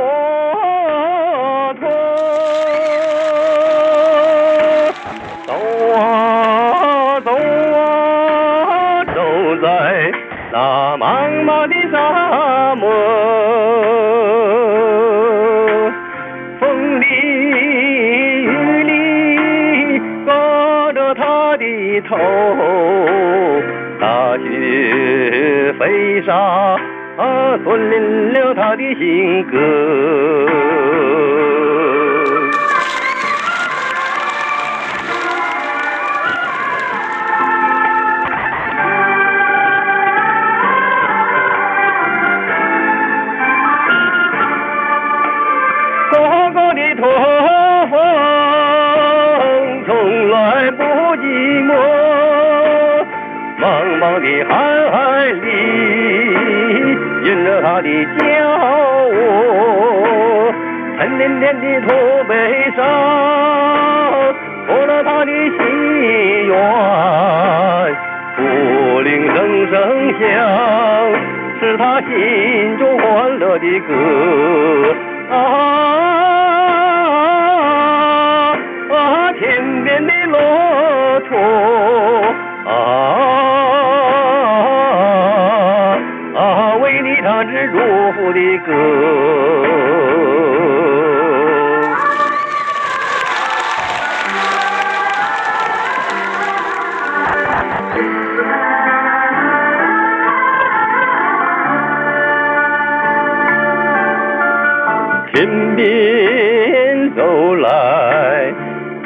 [10.58, 12.88] 那茫茫的沙漠，
[16.58, 17.04] 风里
[18.42, 18.48] 雨
[18.84, 18.90] 里
[20.24, 22.16] 刮着他的头，
[24.00, 26.34] 大雪飞沙
[27.18, 29.58] 啊，吞淋了他的性格。
[57.76, 59.12] 他的骄傲，
[60.98, 61.88] 沉甸甸的土
[62.24, 62.34] 背
[62.74, 62.78] 上
[64.66, 65.58] 驮了他的心
[66.46, 66.56] 愿，
[68.34, 68.40] 鼓
[69.02, 69.36] 铃声
[69.70, 69.74] 声
[70.18, 70.24] 响，
[71.60, 73.92] 是他心中欢乐的歌。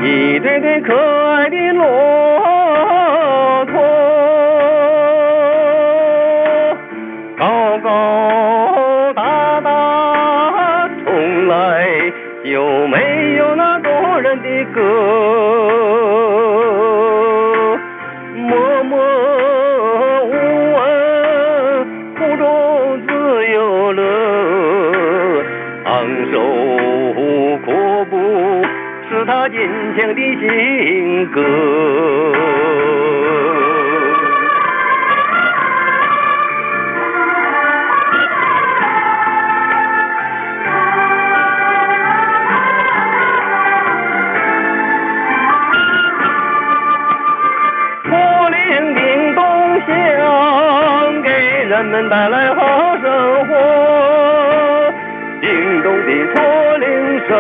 [0.03, 1.85] 一对对可爱的骆
[30.41, 31.43] 强的性格。
[48.05, 49.43] 驼铃叮咚
[49.87, 51.29] 响，给
[51.65, 53.51] 人们带来好生活。
[55.43, 56.89] 叮咚的驼铃
[57.29, 57.31] 声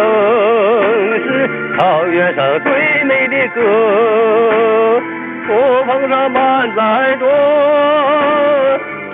[1.80, 2.70] 草原上最
[3.04, 5.02] 美的歌，
[5.46, 7.24] 驼峰上满载着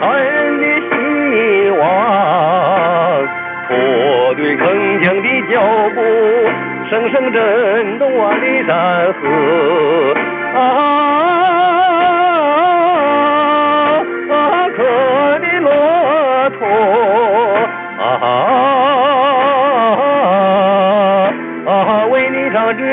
[0.00, 1.80] 爱人的希望，
[3.68, 4.64] 驼队铿
[4.98, 5.54] 锵的脚
[5.94, 6.00] 步
[6.90, 9.22] 声声震动我的山河。
[10.58, 10.60] 啊，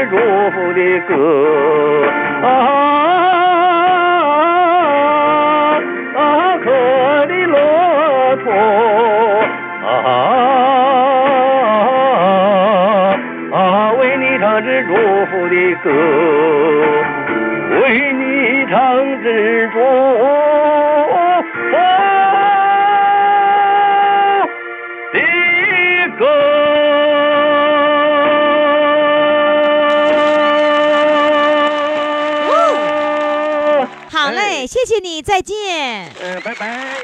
[0.10, 0.18] 祝
[0.52, 2.12] 福的歌。
[35.04, 36.10] 你，再见。
[36.22, 36.96] 嗯、拜拜。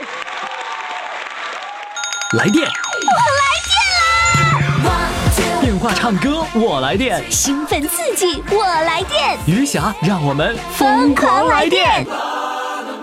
[2.37, 5.59] 来电，我来电啦！
[5.59, 12.05] 电话唱歌我来电，兴奋刺激，我来电，余霞让我们疯狂来电。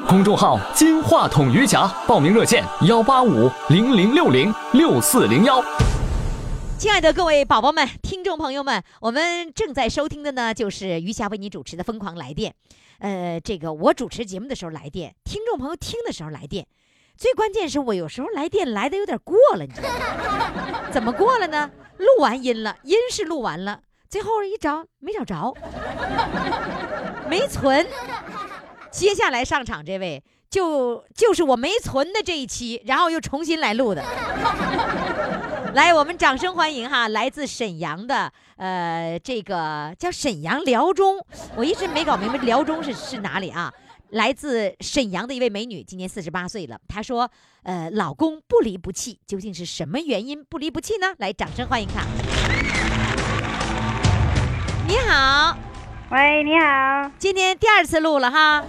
[0.09, 5.63] 公众号“金话筒余霞”，报名热线：幺八五零零六零六四零幺。
[6.79, 12.53] 亲爱的各位宝宝们、听众朋友们，我们正在收听的呢，就是余霞为你主持的《疯狂来电》。
[12.99, 16.67] 呃，这个我主持节目的时候来电，听众朋友听的时候来电，
[17.17, 19.89] 最关键是我有时候来电来的有点过了，你知道？
[20.91, 21.71] 怎么过了呢？
[21.99, 25.55] 录完音了，音是录完了，最后一找没找着，
[27.29, 27.87] 没存。
[28.91, 34.03] 接下来上场这位就就是我没存的这一期，然后又重新来录的。
[35.77, 41.23] 来，我们掌声欢迎哈，来自沈阳的，呃，这个叫沈阳辽中，
[41.55, 43.71] 我一直没搞明白辽中是是哪里啊？
[44.09, 46.79] 来自沈阳的一位美女，今年四十八岁了。
[46.89, 47.31] 她说，
[47.63, 51.09] 呃，老公不离不弃，究竟是什么原因不离不弃呢？
[51.19, 52.01] 来，掌声欢迎她。
[54.89, 55.59] 你好，
[56.11, 58.65] 喂，你好，今天第二次录了哈，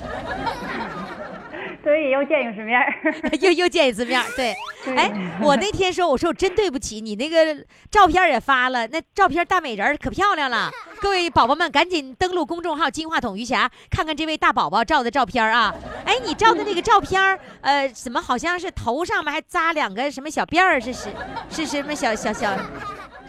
[1.88, 2.93] 对， 又见一次面儿。
[3.39, 4.54] 又又见一次面儿，对。
[4.95, 5.10] 哎，
[5.41, 10.69] 我那天说，我说我真对不起你，那个照片也发了，那照片大美人儿可漂亮了。
[11.00, 15.73] 各位宝宝们，赶紧登录公众号“金话筒余霞”，看看这位大宝宝照的照片儿啊。
[16.06, 20.80] 哎，你照的那个照片儿，呃，怎么好像是头上面还扎两个什么小辫儿？
[20.82, 21.10] 是是
[21.50, 22.52] 是什么小小小？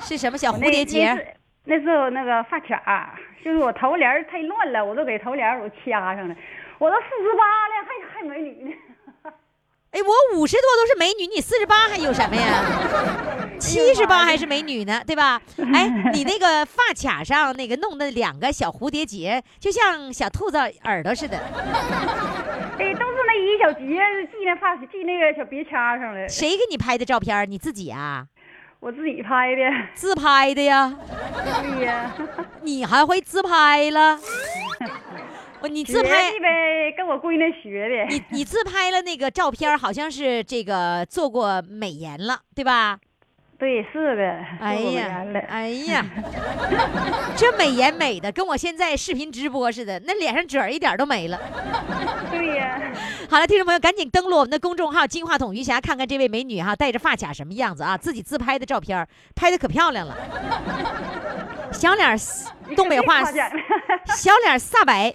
[0.00, 1.08] 是什么小蝴蝶结？
[1.08, 1.26] 那是
[1.64, 6.34] 那是我那个发卡，就是我头帘儿太乱了，我都给头帘儿我掐上了。
[6.78, 8.76] 我都四十八了，还还美女呢。
[9.90, 12.62] 哎，我五十多都是美女，你四十八还有什么呀？
[13.58, 15.40] 七十八还是美女呢，对吧？
[15.74, 21.38] 哎，你那个发卡上那个弄的两个小蝴蝶结，就像小兔子耳朵似的。
[21.38, 23.80] 哎，都是那一小节
[24.30, 26.28] 系那发系那个小别掐上了。
[26.28, 27.50] 谁给你拍的照片？
[27.50, 28.26] 你自己啊？
[28.78, 29.62] 我自己拍的。
[29.94, 30.94] 自拍的呀？
[31.62, 32.14] 对呀。
[32.62, 34.20] 你还会自拍了？
[35.60, 38.14] 我你自拍呗，跟我闺女学的。
[38.14, 42.98] 你你自拍了那个照片，好像是这个做过美颜了，对吧？
[43.58, 44.22] 对，是的。
[44.60, 46.06] 哎呀，哎呀，
[47.36, 51.36] 这美颜美的，跟我现在视频直播似的，那脸上褶儿一点都没了。
[52.30, 52.80] 对呀。
[53.28, 57.98] 好了，听众朋友，赶紧登录我们的公众号“金话筒余霞”，看看这位美女哈戴着发卡什么样子啊？
[57.98, 60.16] 自己自拍的照片，拍的可漂亮了。
[61.78, 62.16] 小脸儿，
[62.74, 63.22] 东北话
[64.16, 65.14] 小脸儿煞白。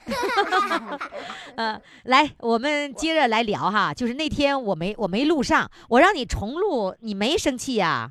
[1.57, 8.09] 嗯、 来，我们接着来聊哈，就是那天我没我没录上，我让你重录，你没生气呀、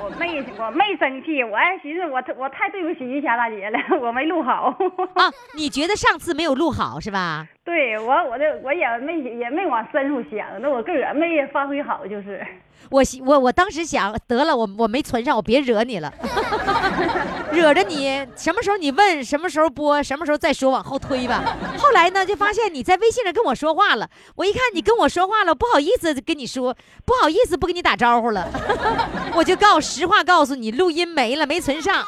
[0.00, 4.72] 我没我没生气，我还寻思我我太对不起于霞大姐了，我没录好。
[5.14, 5.28] 啊？
[5.56, 7.48] 你觉得上次没有录好是吧？
[7.64, 12.46] 对我，我这我也没也没往深处想，那我个儿没发挥好，就是。
[12.90, 16.10] 我我我当时想得了，我我没存上，我别惹你了，
[17.52, 21.56] 惹着你什么时候你问，什么时候播，什么时候再说，往后推吧。
[21.78, 28.48] 后来呢，就发现你在微信上跟我说话了，我一看你跟我说话了，不好意思跟你说，不好意思不跟你打招呼了，
[29.34, 32.06] 我就告实话告诉你，录音没了，没存上，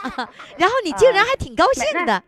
[0.57, 2.22] 然后你竟然还挺高兴的。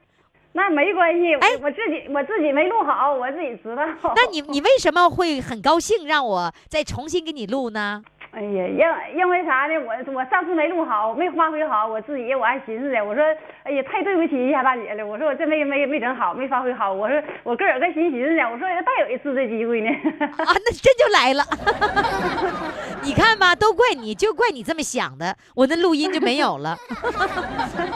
[0.54, 3.82] 那没关系，哎我我自己我自己没录好，我自己知道。
[4.14, 8.02] 那你你为什么会很高兴让我再重新给你录呢？
[8.34, 9.78] 哎呀，因因为啥呢？
[9.80, 13.04] 我我上次没录好，没发挥好，我自己我还寻思呢。
[13.04, 13.22] 我说，
[13.62, 15.06] 哎呀，太对不起一下大姐了。
[15.06, 16.90] 我说我这没没没整好，没发挥好。
[16.90, 18.42] 我说我个儿个寻寻思呢。
[18.50, 19.90] 我说再有一次这机会呢。
[20.18, 21.44] 啊，那真就来了。
[23.04, 26.74] 你看吧，都怪你，就怪你这么想的，我那录音就没有了，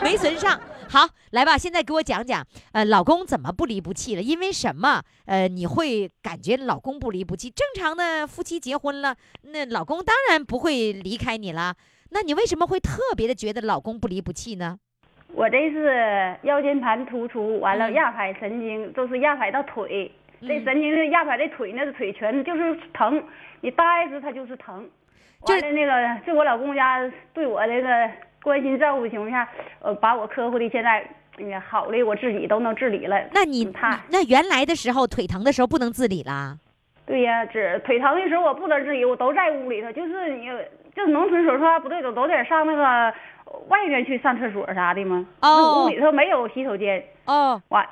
[0.02, 0.60] 没存上。
[0.88, 4.22] 好，来吧，现在给我讲讲，呃，老公怎么不离不弃了？
[4.22, 5.02] 因为什么？
[5.26, 7.50] 呃，你会感觉老公不离不弃？
[7.50, 11.74] 正常的夫妻结婚了，那老公当然不会离开你了。
[12.10, 14.78] 那你为什么会特别的觉得老公不离不弃呢？
[15.34, 23.22] 我这是腰间盘突出，完了嗯压迫神经都是压迫到腿，这嗯神经是压迫这腿，那是腿全就是疼，
[23.60, 24.88] 你呆着它就是疼。
[25.44, 26.98] 就是那个，是我老公家
[27.34, 28.10] 对我这个
[28.46, 29.48] 关心照顾的情况下，
[29.80, 31.04] 呃，把我呵护的现在
[31.36, 33.20] 也好的我自己都能自理了。
[33.32, 36.56] 那你嗯他那原来的时候腿疼的时候不能自理啦？
[37.06, 40.46] 对呀，只腿疼的时候我不能自理，我都在屋里头，就是你
[40.94, 43.12] 就是农村说实话不对，都都得上那个
[43.66, 45.26] 外面去上厕所啥的嘛。
[45.40, 47.84] 哦那屋里头没有洗手间，哦完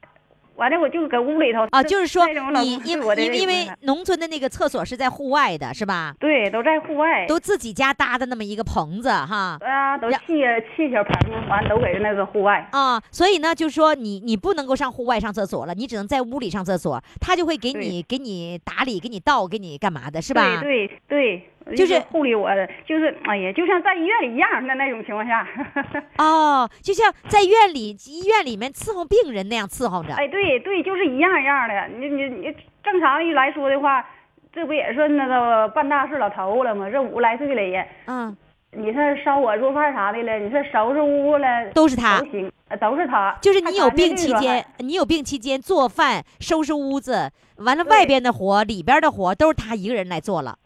[0.57, 6.15] 完了我就搁屋里头啊，就是说你因因因为农村的那个厕所是在户外的，是吧？
[6.21, 9.59] 对都在户外，都自己家搭的那么一个棚子哈。
[9.61, 10.35] 啊都呀砌
[10.77, 12.69] 砌小棚，完都给那个户外。
[12.73, 20.61] 啊，所以呢，就是说你你不能够上户外上厕所了，你只能在屋里上厕所，他就会给你给你打理、给你倒、给你干嘛的，是吧？
[20.63, 25.47] 对对对，就是护理我的，就是哎呀，就像在医院里一样的那种情况下。
[26.19, 30.15] 哦，就像在院里医院里面伺候病人那样伺候着。
[30.15, 31.89] 哎，对对，就是一样一样的。
[31.97, 34.05] 你你你正常一来说的话，
[34.53, 36.91] 这不也是那个办大事老头子了吗？
[36.91, 38.37] 这五十来岁了也，嗯，
[38.73, 43.37] 你说烧火做饭啥的了，你说收拾屋了，都是他都行，呃都是他。
[43.41, 50.59] 就是你有病期间，你有病期间做饭、收拾屋子，完了外边的活、里边的活都是他一个人来做了，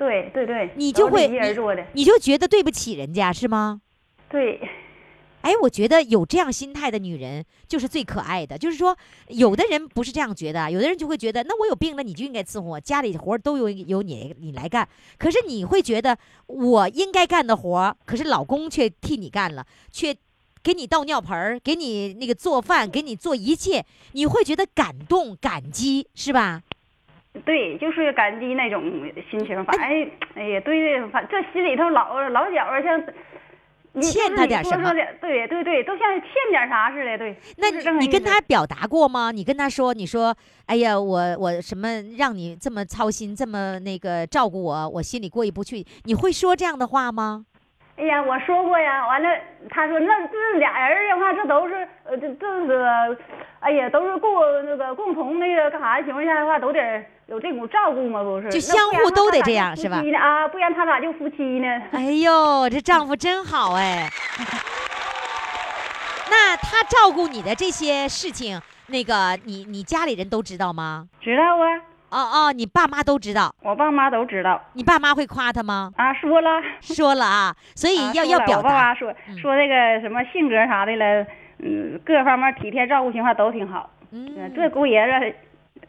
[0.00, 1.38] 对对对，你就会你，
[1.92, 3.82] 你就觉得对不起人家是吗？
[4.30, 4.58] 对
[5.42, 8.56] 哎，我觉得有这样心态的女人就是最可爱的。
[8.56, 8.96] 就是说，
[9.28, 14.88] 有的人不是这样觉得，有的人就会觉得，那我有病了，你就应该伺候我，家里活儿都由由你你来干。
[15.18, 20.16] 可是你会觉得，我应该干的活儿，可是老公却替你干了，却
[20.62, 26.62] 给你倒尿盆儿，给你那个做饭，给你做一切，你会觉得感动、感激，是吧？
[27.44, 28.82] 对，就是感激那种
[29.30, 29.64] 心情。
[29.64, 33.02] 反正哎呀，对对，反这心里头老老觉着像。
[33.92, 37.36] 你欠他点什么对对对，都像欠点啥似的，对。
[37.56, 39.32] 那你跟他表达过吗？
[39.32, 40.32] 你跟他说，你说，
[40.66, 45.84] 哎呀，我我什么让你这么操心，这么那个照顾我，我心里过意不去。
[46.04, 47.46] 你会说这样的话吗？
[48.00, 49.28] 哎呀，我说过呀，完了，
[49.68, 53.18] 他说那这俩人的话，这都是呃，这这是，
[53.60, 54.32] 哎呀，都是共
[54.64, 58.48] 那个共同那个干啥的情况下的话，都得有这股照顾嘛，不是？
[58.48, 61.68] 就相互都得这样是吧啊，不然他咋就夫妻呢？
[61.92, 64.08] 哎呦，这丈夫真好哎。
[66.30, 71.06] 那他照顾你的这些事情，那个你你家里人都知道吗？
[71.20, 71.68] 知道啊，
[72.10, 75.92] 哦哦，你爸妈都知道，我爸妈都知道你爸妈会夸他吗？
[75.96, 78.94] 啊，说了，说了啊，所以要、啊要表达我爸妈。
[78.94, 81.26] 说嗯说这个什么性格啥的了，
[81.60, 83.88] 嗯，各方面体贴照顾情况都挺好。
[84.10, 85.34] 嗯，嗯，这姑爷子，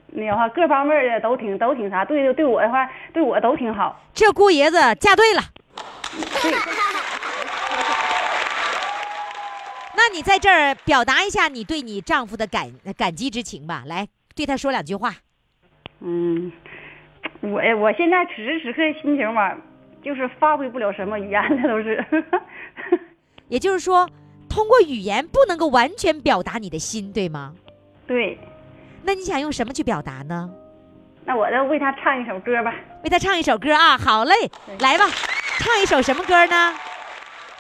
[0.07, 3.99] 那个话各方面的都挺都挺啥，对对我的话，对我都挺好。
[4.13, 5.41] 这姑爷子嫁对了。
[9.93, 15.13] 那你在这儿表达一下你对你丈夫的感感激之情吧，来对他说两句话。
[16.01, 16.51] 嗯，
[17.41, 19.55] 我我现在此时此刻的心情吧，
[20.03, 22.03] 就是发挥不了什么语言的，都是。
[23.47, 24.09] 也就是说，
[24.49, 27.53] 通过语言不能够完全表达你的心，对吗？
[28.07, 28.37] 对，
[29.03, 30.49] 那你想用什么去表达呢？
[31.23, 33.95] 那我就为他唱一首歌吧，为他唱一首歌啊！
[33.97, 34.33] 好嘞，
[34.79, 35.05] 来吧，
[35.59, 36.73] 唱一首什么歌呢？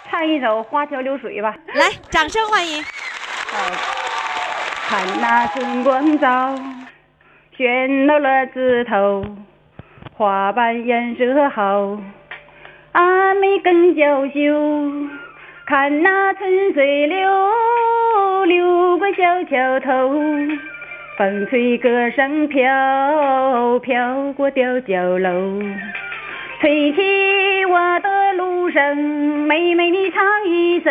[0.09, 1.55] 唱一首《花桥流水》吧。
[1.75, 2.83] 来，掌声欢迎。
[4.87, 6.55] 看那春光照，
[7.57, 9.25] 喧闹了枝头，
[10.13, 11.97] 花瓣颜色好，
[12.93, 14.39] 阿妹更娇羞。
[15.65, 20.09] 看那春水流，流过小桥头，
[21.17, 25.61] 风吹歌声飘，飘过吊脚楼。
[26.61, 28.95] 吹起我的芦笙，
[29.45, 30.89] 妹妹你唱一首。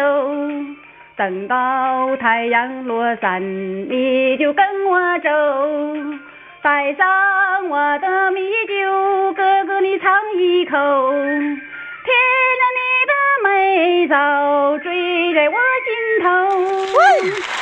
[1.17, 5.29] 等到太阳落山，你就跟我走。
[6.63, 10.77] 带上我的米酒，哥哥你尝一口。
[12.03, 12.13] 甜
[12.59, 15.91] 着你的美照，醉在我心
[16.23, 17.60] 头。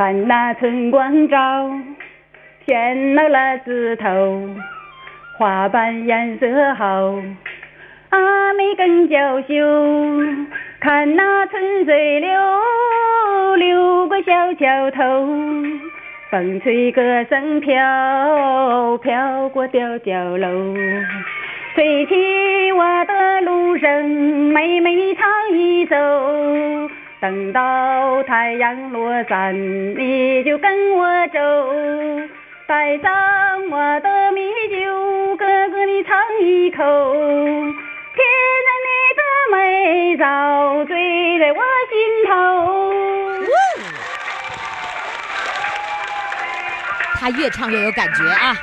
[0.00, 1.36] 看那春光照，
[2.66, 4.48] 喧闹了枝头，
[5.36, 6.86] 花瓣颜色好，
[8.08, 9.54] 阿妹更娇羞。
[10.80, 12.30] 看那春水流，
[13.58, 15.26] 流过小桥头，
[16.30, 17.76] 风吹歌声飘，
[19.02, 20.48] 飘过吊脚楼。
[21.74, 24.02] 吹起我的芦笙，
[24.50, 25.94] 妹妹你唱一首。
[27.20, 29.54] 等到太阳落山，
[29.94, 31.38] 你就跟我走。
[32.66, 33.12] 带上
[33.68, 34.40] 我的米
[34.70, 36.82] 酒，哥哥你尝一口。
[38.14, 38.24] 天
[38.66, 41.58] 在你的美照，醉在我
[41.90, 42.32] 心头。
[47.20, 48.56] 他越唱越有感觉啊！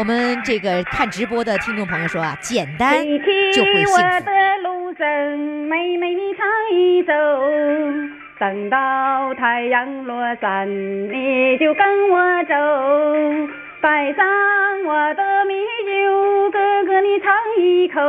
[0.00, 3.04] 我们这个看直播的听众朋友说啊，简单
[3.52, 4.24] 就会幸我福。
[4.24, 4.32] 的
[4.62, 5.36] 芦笙，
[5.68, 7.12] 妹妹你唱一首。
[8.38, 12.54] 等到太阳落山，你就跟我走。
[13.82, 14.24] 带上
[14.86, 15.52] 我的米
[15.84, 18.00] 酒，哥哥你尝一口。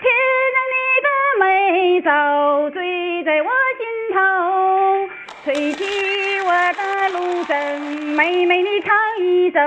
[0.00, 0.08] 天
[0.54, 1.08] 在你的
[1.38, 4.18] 美照，醉在我心头。
[5.44, 5.84] 吹起
[6.46, 7.80] 我的芦笙，
[8.14, 9.58] 妹妹你唱一首。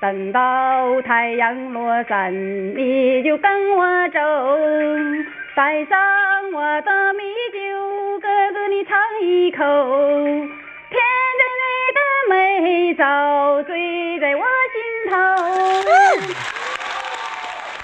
[0.00, 0.40] 等到
[1.02, 2.32] 太阳落山，
[2.76, 4.20] 你就跟我走。
[5.56, 5.98] 带上
[6.52, 7.58] 我的米酒，
[8.20, 9.58] 哥哥你尝一口。
[10.88, 11.02] 天
[11.40, 11.98] 在你的
[12.30, 13.02] 美照，
[13.64, 14.76] 醉在我心
[15.10, 15.16] 头。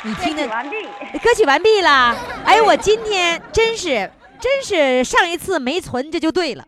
[0.05, 0.85] 你听的完毕。
[1.19, 2.15] 歌曲完毕了。
[2.45, 4.09] 哎，我今天真是
[4.41, 6.65] 真是上一次没存，这就对了。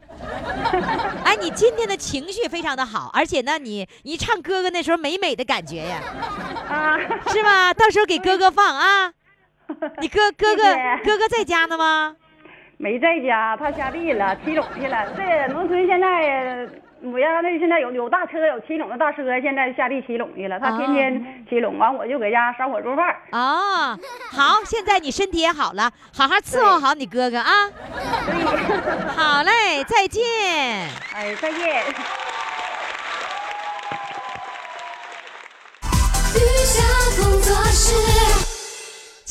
[1.24, 6.00] 哎，你今天的情绪非常的好，而且呢，你你唱哥哥那时候美美的感觉呀，
[6.68, 6.98] 啊，
[7.28, 7.74] 是吧？
[7.74, 9.12] 到时候给哥哥放啊。
[10.00, 10.62] 你哥哥哥
[11.02, 12.14] 哥哥在家呢吗？
[12.76, 15.12] 没在家，他下地了，骑走去了。
[15.16, 16.68] 这农村现在，
[17.04, 20.60] 我家那现在有有大车，有骑拢的大车，现在下地骑拢去了。
[20.60, 23.12] 他天天骑拢，完我就搁家烧火做饭。
[23.32, 23.98] 哦，
[24.30, 27.68] 好，现在你身体也好了，好好伺候好你哥哥啊。
[29.16, 30.22] 好嘞，再见。
[31.14, 31.84] 哎，再见。
[36.34, 36.82] 雨下
[37.20, 38.61] 工作室。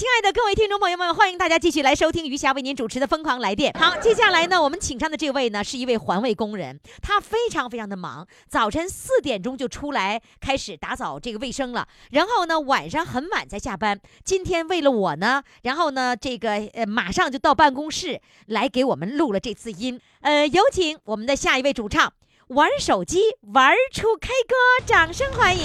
[0.02, 3.72] 亲爱的各位听众朋友们，欢迎大家继续来收听余霞为您主持的《疯狂来电》。
[3.80, 14.02] 好，接下来呢，我们请上的这位呢，是一位环卫工人，他非常非常的忙，早晨四点钟就出来开始打扫这个卫生了，然后呢，晚上很晚才下班。
[14.26, 20.02] 今天为了我呢，然后呢，这个呃，马上就到办公室来给我们录了这次音。
[20.22, 22.12] 呃，有请我们的下一位主唱，
[22.48, 23.20] 玩手机
[23.54, 25.64] 玩出 K 歌，掌声欢迎！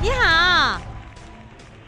[0.00, 0.80] 你好。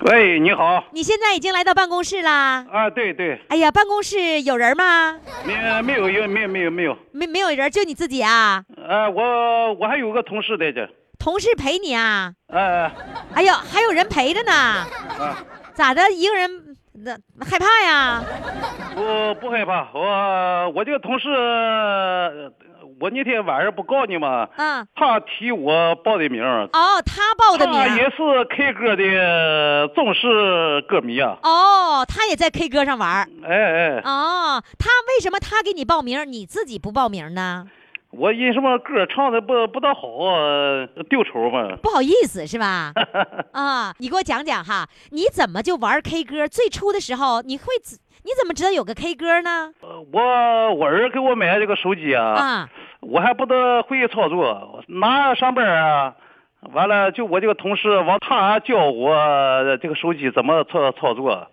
[0.02, 0.82] 喂，你好。
[0.92, 2.64] 你现在已经来到办公室啦？
[2.72, 5.18] 啊，对对，哎呀，办公室有人吗？
[5.44, 6.96] 没没有有没有没有没有。
[7.12, 8.64] 没没有人，就你自己啊？
[8.76, 10.88] 呃，我我还有个同事在这。
[11.18, 12.32] 同事陪你啊？
[12.48, 12.90] 哎
[13.34, 14.52] 哎呦，还有人陪着呢？
[14.52, 15.44] 啊，
[15.74, 16.10] 咋的？
[16.10, 17.12] 一个人那
[17.44, 18.24] 害怕呀？
[18.94, 21.28] 不不害怕，我我这个同事，
[23.00, 24.46] 我那天晚上不告你吗？
[24.58, 27.88] 嗯，他提我报的名儿，哦，他报的名儿。
[27.88, 31.38] 他也是 K 歌的忠实歌迷啊。
[31.42, 33.26] 哦，他也在 K 歌上玩。
[33.42, 37.66] 哎哎，哦，他为什么他给你报名，你自己不报名呢？
[38.10, 41.76] 我因什么歌唱的不不大好啊，丢丑嘛。
[41.80, 42.92] 不好意思是吧？
[43.54, 46.46] 啊，你给我讲讲哈，你怎么就玩 K 歌？
[46.46, 49.72] 最初的时候你会怎你怎么知道有个 K 歌呢？
[49.80, 52.68] 呃我我儿给我买这个手机啊，啊，
[53.00, 56.14] 我还不得会操作，拿上班啊，
[56.72, 59.14] 完了就我这个同事往他教我
[59.80, 61.48] 这个手机怎么操操作，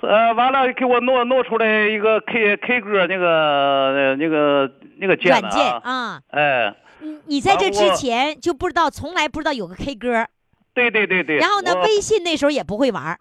[0.00, 6.20] 呃，完了给我弄弄出来一个 K K 歌那个呃那个那个键软件啊，啊。
[6.30, 10.26] 哎，你你在这之前就不知道，从来不知道有个 K 歌，
[10.74, 13.18] 对对对对，然后呢，微信那时候也不会玩儿。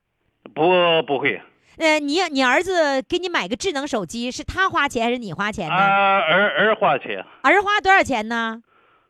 [0.53, 1.41] 不不会，
[1.77, 5.75] 呃，你你儿子给你买个智能手机，是他花钱还是你花钱呢？
[5.75, 8.61] 啊儿儿花钱，儿花多少钱呢？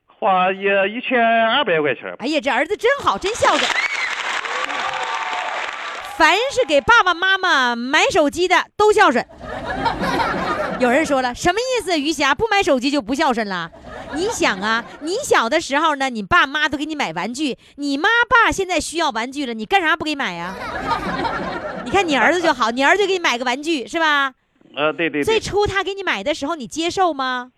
[0.07, 3.69] 花也一千二百块钱，哎呀，这儿子真好，真孝顺。
[6.15, 9.25] 凡是给爸爸妈妈买手机的都孝顺。
[10.79, 11.99] 有人说了，什么意思？
[11.99, 13.69] 余霞不买手机就不孝顺了？
[14.13, 20.53] 你想啊，你小的时候呢，你爸妈都给你买玩具，你妈爸现在需要玩具了，你干啥不给买呀？
[21.41, 21.42] 你
[21.93, 24.33] 看你儿子就好， 你儿子给你买个玩具是吧？
[24.75, 27.51] 呃对对最，初他给你买的时候，你接受吗？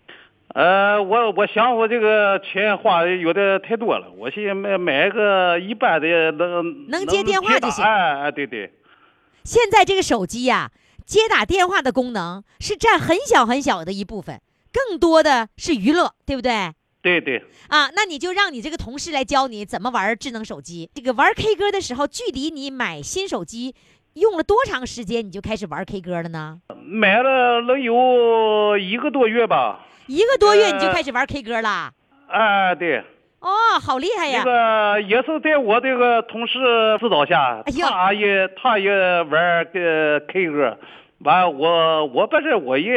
[0.54, 8.70] 呃，我我想我这个钱花的有点太多了，我寻思买买个一般的能能接电话就行哎哎，对对，
[9.44, 10.70] 现在这个手机呀、
[11.06, 14.40] 接打电话的功能是占很小很小的一部分，
[14.72, 16.72] 更多的是娱乐，对不对？
[17.02, 20.90] 对对，啊，那你就让你这个同事来教你怎么玩智能手机。
[20.94, 23.74] 这个玩 K 歌的时候，距离你买新手机
[24.16, 26.58] 用了多长时间，你就开始玩 K 歌了呢？
[26.86, 29.80] 买了能有一个多月吧。
[30.06, 31.90] 一个多月你就呃开始玩 K 歌了？
[32.28, 33.04] 啊，对，
[33.40, 34.40] 哦，好厉害呀！
[34.42, 36.54] 这个也是在我这个同事
[36.98, 38.90] 指导下，他也他也
[39.24, 40.78] 玩个 K 歌，
[41.18, 42.92] 完我我本身我也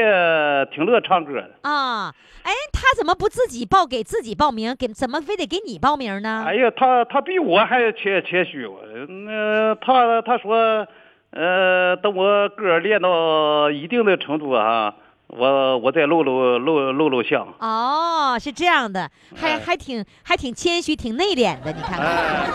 [0.73, 1.49] 挺乐唱歌的。
[1.63, 2.13] 啊，
[2.43, 6.45] 哎，他怎么不自己报给自己报名，给怎么非得给你报名呢？
[6.47, 8.79] 哎呀，他他比我还谦谦虚我，
[9.25, 10.87] 那、他他说，
[11.31, 14.93] 呃，等我歌练到一定的程度啊，
[15.27, 17.47] 我我再露露露露露相。
[17.59, 21.71] 哦，是这样的，还哎还挺还挺谦虚，挺内敛的。
[21.71, 22.47] 你看看，哎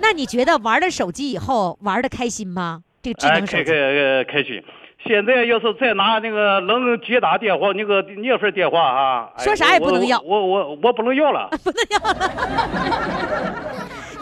[0.00, 2.82] 那你觉得玩了手机以后玩的开心吗？
[3.00, 4.62] 这个智哎，能手机开开开心。
[5.06, 12.18] 现在要是再拿那个能接打电话，那个那份电话哈，哎说啥也不能要我我我不能要了 不能要了。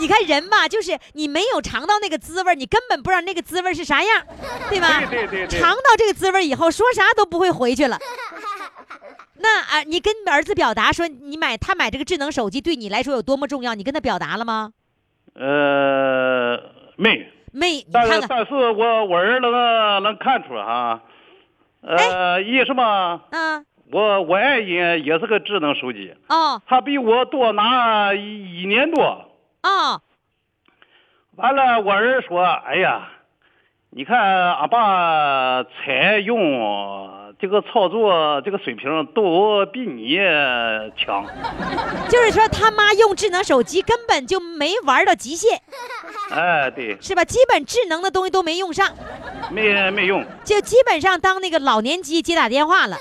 [0.03, 4.26] 你看人吧，就是你没有尝到那个滋味儿，你根本不知道那个滋味儿是啥样，
[4.68, 4.98] 对吧？
[4.98, 7.96] 对对对对尝到这个滋味儿以后，说啥都不会回去了。
[9.38, 14.72] 那啊，你跟儿子表达说，你买他买这个智能手机对你来说有多么重要，你跟他表达了吗？
[15.34, 16.59] 呃，
[16.96, 17.28] 没。
[17.53, 19.53] 没，但是但是我我儿能
[20.03, 21.00] 能看出哈，
[21.82, 29.28] 呃，一什么，嗯，我我爱人也是个智能手机，哦他比我多拿一一年多。
[29.62, 30.00] 哦，
[31.36, 33.08] 完了，我儿说，哎呀，
[33.90, 34.18] 你看
[34.54, 40.16] 俺爸采用这个操作这个水平都比你
[40.96, 41.24] 强。
[42.08, 45.60] 就是说他妈用智能手机根本就没玩到极限，
[46.30, 47.24] 哎，对，是吧？
[47.24, 48.88] 基本智能的东西都没用上，
[49.50, 50.24] 没没用。
[50.44, 52.96] 就基本上当那个老年机接打电话了。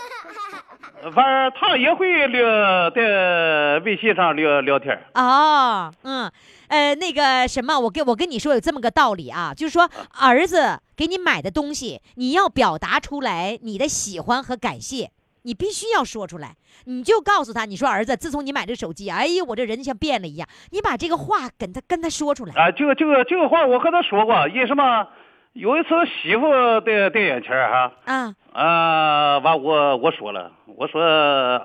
[1.14, 5.02] 反正他也会聊在微信上聊聊天儿。
[5.16, 6.32] 哦，嗯，
[6.68, 9.89] 呃，那个什么，我跟我跟你说有这么个道理啊，就是说
[10.20, 15.10] 儿子给你买的东西，你要表达出来你的喜欢和感谢，
[15.43, 16.56] 你必须要说出来。
[16.86, 20.47] 你就告诉他，你说儿子，自从你买这手机，哎呀，我这人像变了一样。
[20.72, 22.54] 你把这个话跟他跟他说出来。
[22.56, 25.08] 啊，这个这个这个话我和他说过，因什么？
[25.54, 26.49] 有一次媳妇
[26.86, 31.02] 在在眼前儿哈，啊，啊，完我我说了，我说，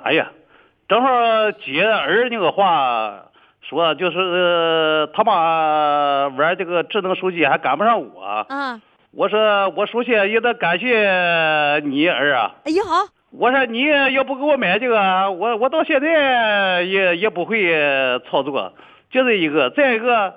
[0.05, 0.29] 哎呀，
[0.89, 1.09] 正好
[1.53, 3.25] 接儿那个话
[3.63, 8.23] 说，就是、呃他妈玩这个智能手机还赶不上我。
[8.23, 8.81] 啊，
[9.13, 12.55] 我说我首先也得感谢你儿啊。
[12.65, 13.85] 哎呀好，我说你
[14.15, 17.73] 要不给我买这个，我我到现在也也不会
[18.31, 18.73] 操作，
[19.11, 19.71] 就这是一个。
[19.71, 20.35] 再一个，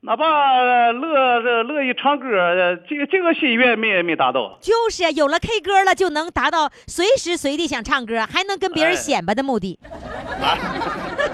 [0.00, 4.56] 哪怕乐乐意唱歌，这个这个心愿没没达到。
[4.60, 9.76] 就是啊有了 K 歌了，就能达到随时随地想唱歌，还能跟别人哎显摆的目的，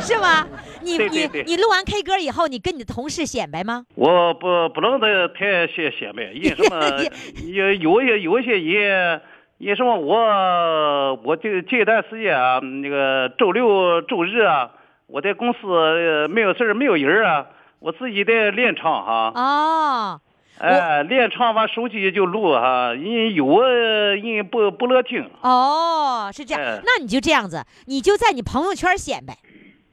[0.00, 0.48] 是吧？
[0.80, 3.84] 你你你录完 K 歌以后，你跟你的同事显摆吗？
[3.96, 7.04] 我不不能太太显显摆，因为什么
[7.52, 9.20] 有有一些有一些人，
[9.58, 14.70] 因为什么我我这这段时间啊，那个周六周日啊，
[15.06, 17.44] 我在公司呃没有事儿没有人啊，
[17.85, 19.30] 我自己在练唱哈。
[19.35, 20.18] 哦，
[20.57, 25.28] 哎，练唱完手机就录哈，人有人不不乐听。
[25.43, 29.37] 哦，是这样，哎那你就这样子，你就在你朋友圈显摆，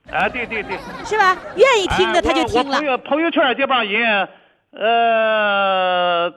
[0.10, 1.38] 哎，对对对，是吧？
[1.58, 2.86] 愿意听的哎他就听了朋。
[2.86, 4.30] 友朋友圈这帮人，
[4.72, 6.32] 呃，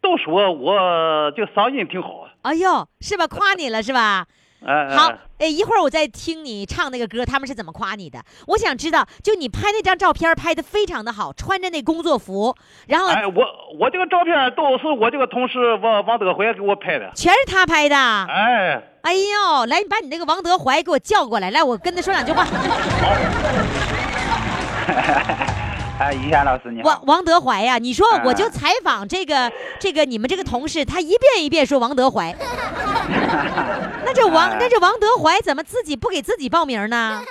[0.00, 2.26] 都说我这嗓音挺好。
[2.42, 3.28] 哎呦，是吧？
[3.28, 4.26] 夸你了是吧？
[4.66, 8.18] 好，哎，一会儿我再听你唱那个歌，他们是怎么夸你的？
[8.48, 12.54] 我想知道，就你拍那张照片拍的非常的好，穿着那工作服，
[12.88, 13.46] 然后哎，我
[13.78, 17.12] 我这个照片都是我这个同事王王德怀给我拍的。
[17.14, 17.96] 全是他拍的。
[17.96, 22.44] 哎，哎呦，来，你把你那个王德怀给我叫过来，来，我跟他说两句话。
[25.98, 27.06] 哎，于霞老师你好王。
[27.06, 32.34] 王德怀呀、你说啊我就采访这个这个你们这个同事，他一遍一遍说王德怀，
[34.04, 37.22] 那这王啊那这王德怀怎么自己不给自己报名呢？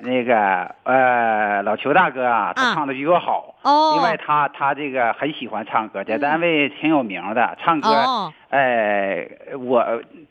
[0.00, 0.34] 那个
[0.82, 7.88] 呃，老裘大哥啊，啊他唱的比我好，哦因为他他这个很喜欢唱歌，在单位挺有名的，唱歌。
[7.88, 9.26] 哦哎，
[9.58, 9.82] 我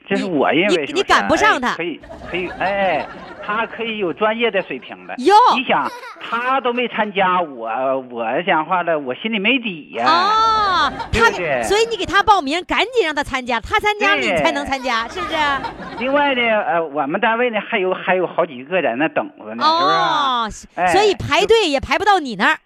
[0.07, 1.99] 这是我认你你为是不是赶不上他哎可以
[2.29, 3.07] 可以，哎，
[3.43, 5.15] 他可以有专业的水平的。
[5.17, 7.67] 哟你想他都没参加，我
[8.11, 11.31] 我讲话了，我心里没底呀、哦，他
[11.63, 15.35] 所以你给他报名，赶紧让他参加，他参加你才能参加，是不是？
[15.97, 19.63] 另外呢，呃，我们单位呢还有还有好几个在那等着呢，
[20.51, 22.57] 是不是哎所以排队也排不到你那儿。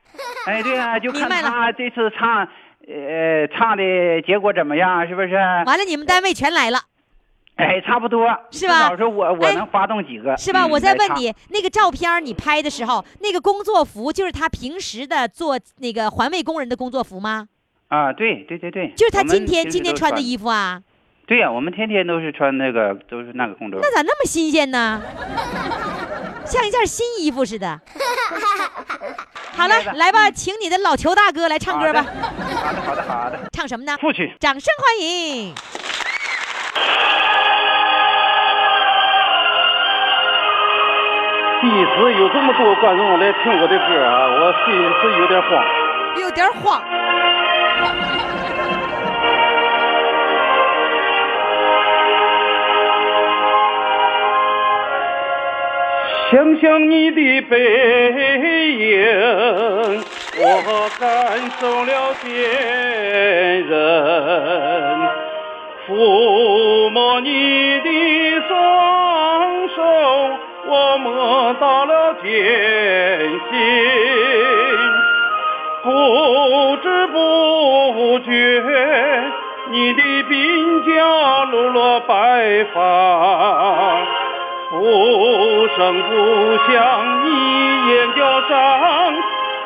[0.47, 2.45] 哎，对啊，就看他这次唱，
[2.87, 5.33] 呃，唱的结果怎么样，是不是？
[5.35, 6.79] 完了，你们单位全来了。
[7.55, 10.63] 哎，差不多是吧老师我我哎能发动几个，是吧？
[10.65, 17.47] 嗯我再问你，那个照片你拍的时候，那个工作服就是他平时的做那个环卫工人的工作服吗？
[17.87, 20.81] 啊，对对对对，就是他今天今天穿的衣服啊？
[21.27, 23.85] 对呀、我们天天都是穿那个，都是那个工作服。
[23.85, 25.01] 那咋那么新鲜呢？
[26.45, 27.81] 像一件新衣服似的。
[29.57, 32.03] 好了来吧，请你的老裘大哥来唱歌吧。
[32.03, 32.13] 好
[32.75, 33.39] 的，好的，好的。
[33.53, 33.97] 唱什么呢？
[33.99, 35.55] 父亲，掌声欢迎！
[41.61, 45.65] 第一次有这么多观众来听我的歌啊，我心里是有点慌。
[46.21, 46.83] 有点慌。
[56.31, 57.55] 想想你的背
[58.71, 60.03] 影，
[60.39, 60.41] 我
[60.99, 61.05] 感
[61.59, 61.91] 受了
[62.23, 62.31] 坚
[63.67, 63.71] 韧；
[65.87, 67.29] 抚摸你
[67.79, 67.87] 的
[68.47, 68.53] 双
[69.69, 69.77] 手，
[70.67, 72.29] 我摸到了艰
[73.51, 73.53] 辛。
[75.83, 75.87] 不
[76.81, 78.29] 知不觉，
[79.69, 80.33] 你的鬓
[80.87, 82.77] 角露了白发。
[84.71, 84.75] 不
[85.75, 86.09] 声不
[86.71, 86.73] 响，
[87.25, 87.27] 你
[87.89, 88.53] 眼角上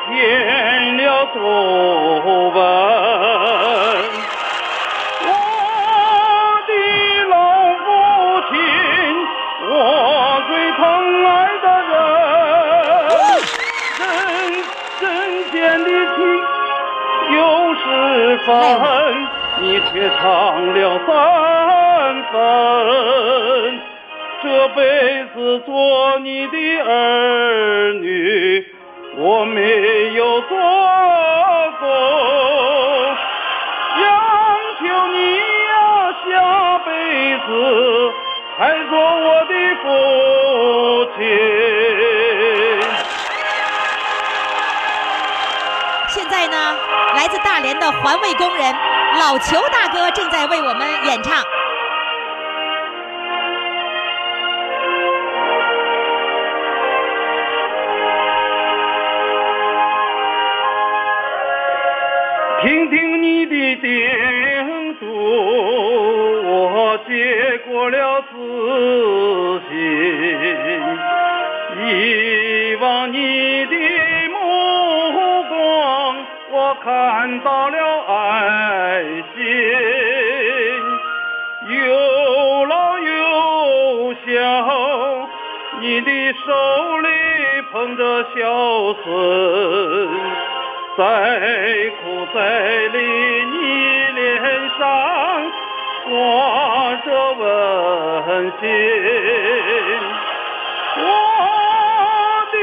[0.08, 1.00] 添了
[1.32, 1.38] 皱
[2.50, 2.58] 纹。
[5.22, 5.28] 我
[6.66, 6.72] 的
[7.28, 7.34] 老
[7.76, 7.86] 父
[8.50, 8.52] 亲，
[9.68, 9.72] 我
[10.48, 10.80] 最疼
[11.26, 11.28] 爱
[11.62, 11.92] 的人，
[14.00, 14.02] 人
[15.00, 15.06] 人
[15.52, 15.54] 间
[15.84, 15.86] 的
[16.16, 16.18] 情
[17.36, 17.38] 有
[17.76, 17.84] 十
[18.46, 18.50] 分，
[19.60, 20.22] 你却唱
[20.74, 21.08] 了三
[22.32, 22.34] 分。
[24.60, 28.62] 这辈子做你的儿女，
[29.16, 30.58] 我没有做
[31.80, 31.86] 够。
[34.02, 34.04] 央
[34.78, 35.16] 求你
[35.64, 36.28] 呀，下
[36.84, 36.90] 辈
[37.38, 38.12] 子
[38.58, 39.86] 还做我的父
[41.16, 41.20] 亲。
[46.08, 46.76] 现在呢，
[47.16, 48.76] 来自大连的环卫工人
[49.18, 51.42] 老裘大哥正在为我们演唱。
[63.80, 63.88] 叮
[64.98, 65.06] 嘱，
[66.44, 67.10] 我接
[67.66, 67.96] 过了
[68.30, 68.32] 自
[69.68, 69.72] 信。
[71.82, 73.16] 遗忘你
[73.66, 73.74] 的
[74.28, 74.34] 目
[75.48, 75.52] 光，
[76.52, 77.76] 我看到了
[78.06, 79.02] 爱
[79.34, 79.38] 心。
[81.68, 84.28] 有老有小，
[85.80, 86.10] 你的
[86.44, 86.48] 手
[87.00, 87.08] 里
[87.72, 88.02] 捧着
[88.34, 88.38] 小
[89.04, 89.08] 孙。
[90.98, 91.02] 再
[92.02, 92.02] 苦
[92.34, 92.38] 再
[92.88, 92.96] 累，
[93.52, 93.56] 你
[96.10, 98.62] 挂着温馨。
[100.98, 101.02] 我
[102.50, 102.54] 的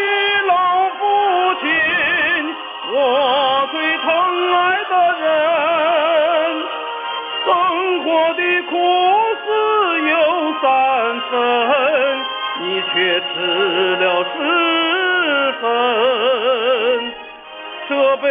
[0.48, 0.52] 老
[1.00, 1.02] 父
[1.62, 1.66] 亲，
[2.92, 2.96] 我
[3.72, 4.06] 最疼
[4.54, 4.56] 爱
[4.90, 4.92] 的
[5.22, 5.26] 人，
[7.46, 7.48] 生
[8.04, 8.72] 活的苦
[9.46, 9.48] 涩
[9.98, 10.12] 有
[10.62, 10.66] 三
[11.32, 11.34] 分，
[12.60, 13.26] 你却吃
[13.96, 14.04] 了
[14.36, 14.36] 十
[15.62, 15.66] 分。
[17.88, 18.28] 这辈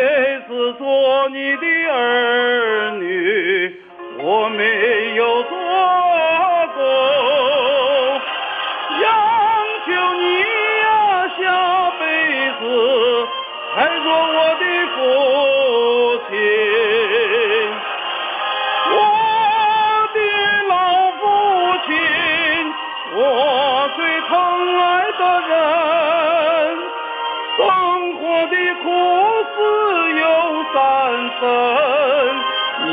[0.46, 0.84] 子做
[1.30, 3.65] 你的儿女，
[4.28, 5.56] 我没有做
[6.74, 6.80] 够。
[9.00, 9.04] 央
[9.86, 10.40] 求你
[10.82, 10.90] 呀，
[11.38, 11.40] 下
[12.00, 12.02] 辈
[12.58, 12.60] 子
[13.76, 14.64] 还做我的
[14.96, 14.98] 父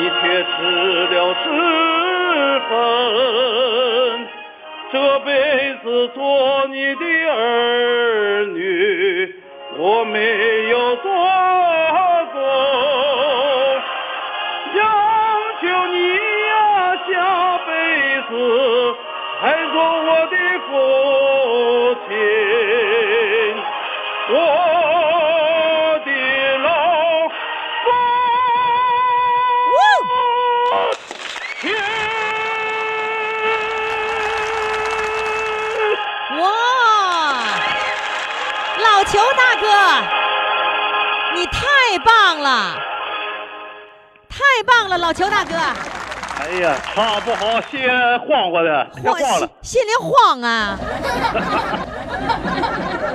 [0.04, 0.51] 你却吃
[1.16, 1.47] 了十
[2.68, 2.72] 分。
[4.91, 5.30] 这辈
[5.82, 6.20] 子做
[6.68, 9.34] 你的儿女，
[9.78, 11.06] 我没有做
[12.34, 12.38] 够。
[14.76, 14.82] 央
[15.62, 15.95] 求你
[16.49, 16.51] 呀，
[17.08, 17.12] 下
[17.66, 17.72] 辈
[18.30, 18.32] 子
[19.39, 19.41] 还
[19.72, 20.36] 做我的
[20.68, 20.72] 父
[41.54, 42.76] 太棒了，
[44.28, 45.56] 太棒了，老裘大哥，
[46.39, 47.80] 哎呀，唱不好，心
[48.28, 49.80] 慌慌的，慌了心。
[49.80, 50.78] 心里慌啊。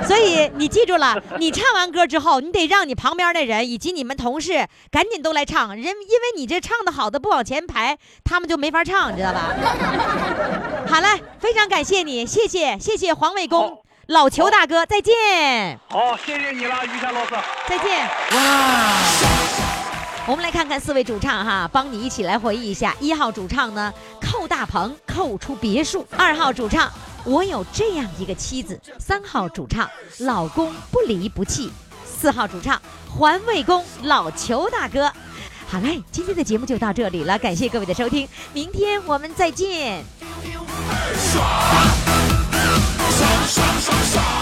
[0.07, 5.97] 所以你记住了，你唱完歌之后，你得让你旁边的人以及你们同事赶紧都来唱，人因为
[6.35, 9.53] 你这唱的好的不往前排，他们就没法唱，知道吧？
[10.89, 11.07] 好了，
[11.39, 17.35] 非常感谢你，谢谢谢谢黄卫工老裘大哥，再见好，谢谢你了，于谦老师。
[17.67, 18.07] 再见。
[18.31, 18.97] 哇！
[20.25, 22.95] 我们来看看四位主唱哈，帮你一起来回忆一下。
[22.99, 26.91] 一号主唱呢，寇大鹏，寇出别墅；二号主唱，
[27.23, 29.87] 我有这样一个妻子；三号主唱，
[30.17, 31.69] 老公不离不弃；
[32.03, 32.81] 四号主唱，
[33.15, 35.13] 环卫工老裘大哥。
[35.67, 40.03] 好嘞，今天的节目就到这里了，感谢各位的收听，明天我们再见。
[41.15, 41.45] 耍。
[43.79, 44.38] Sasa.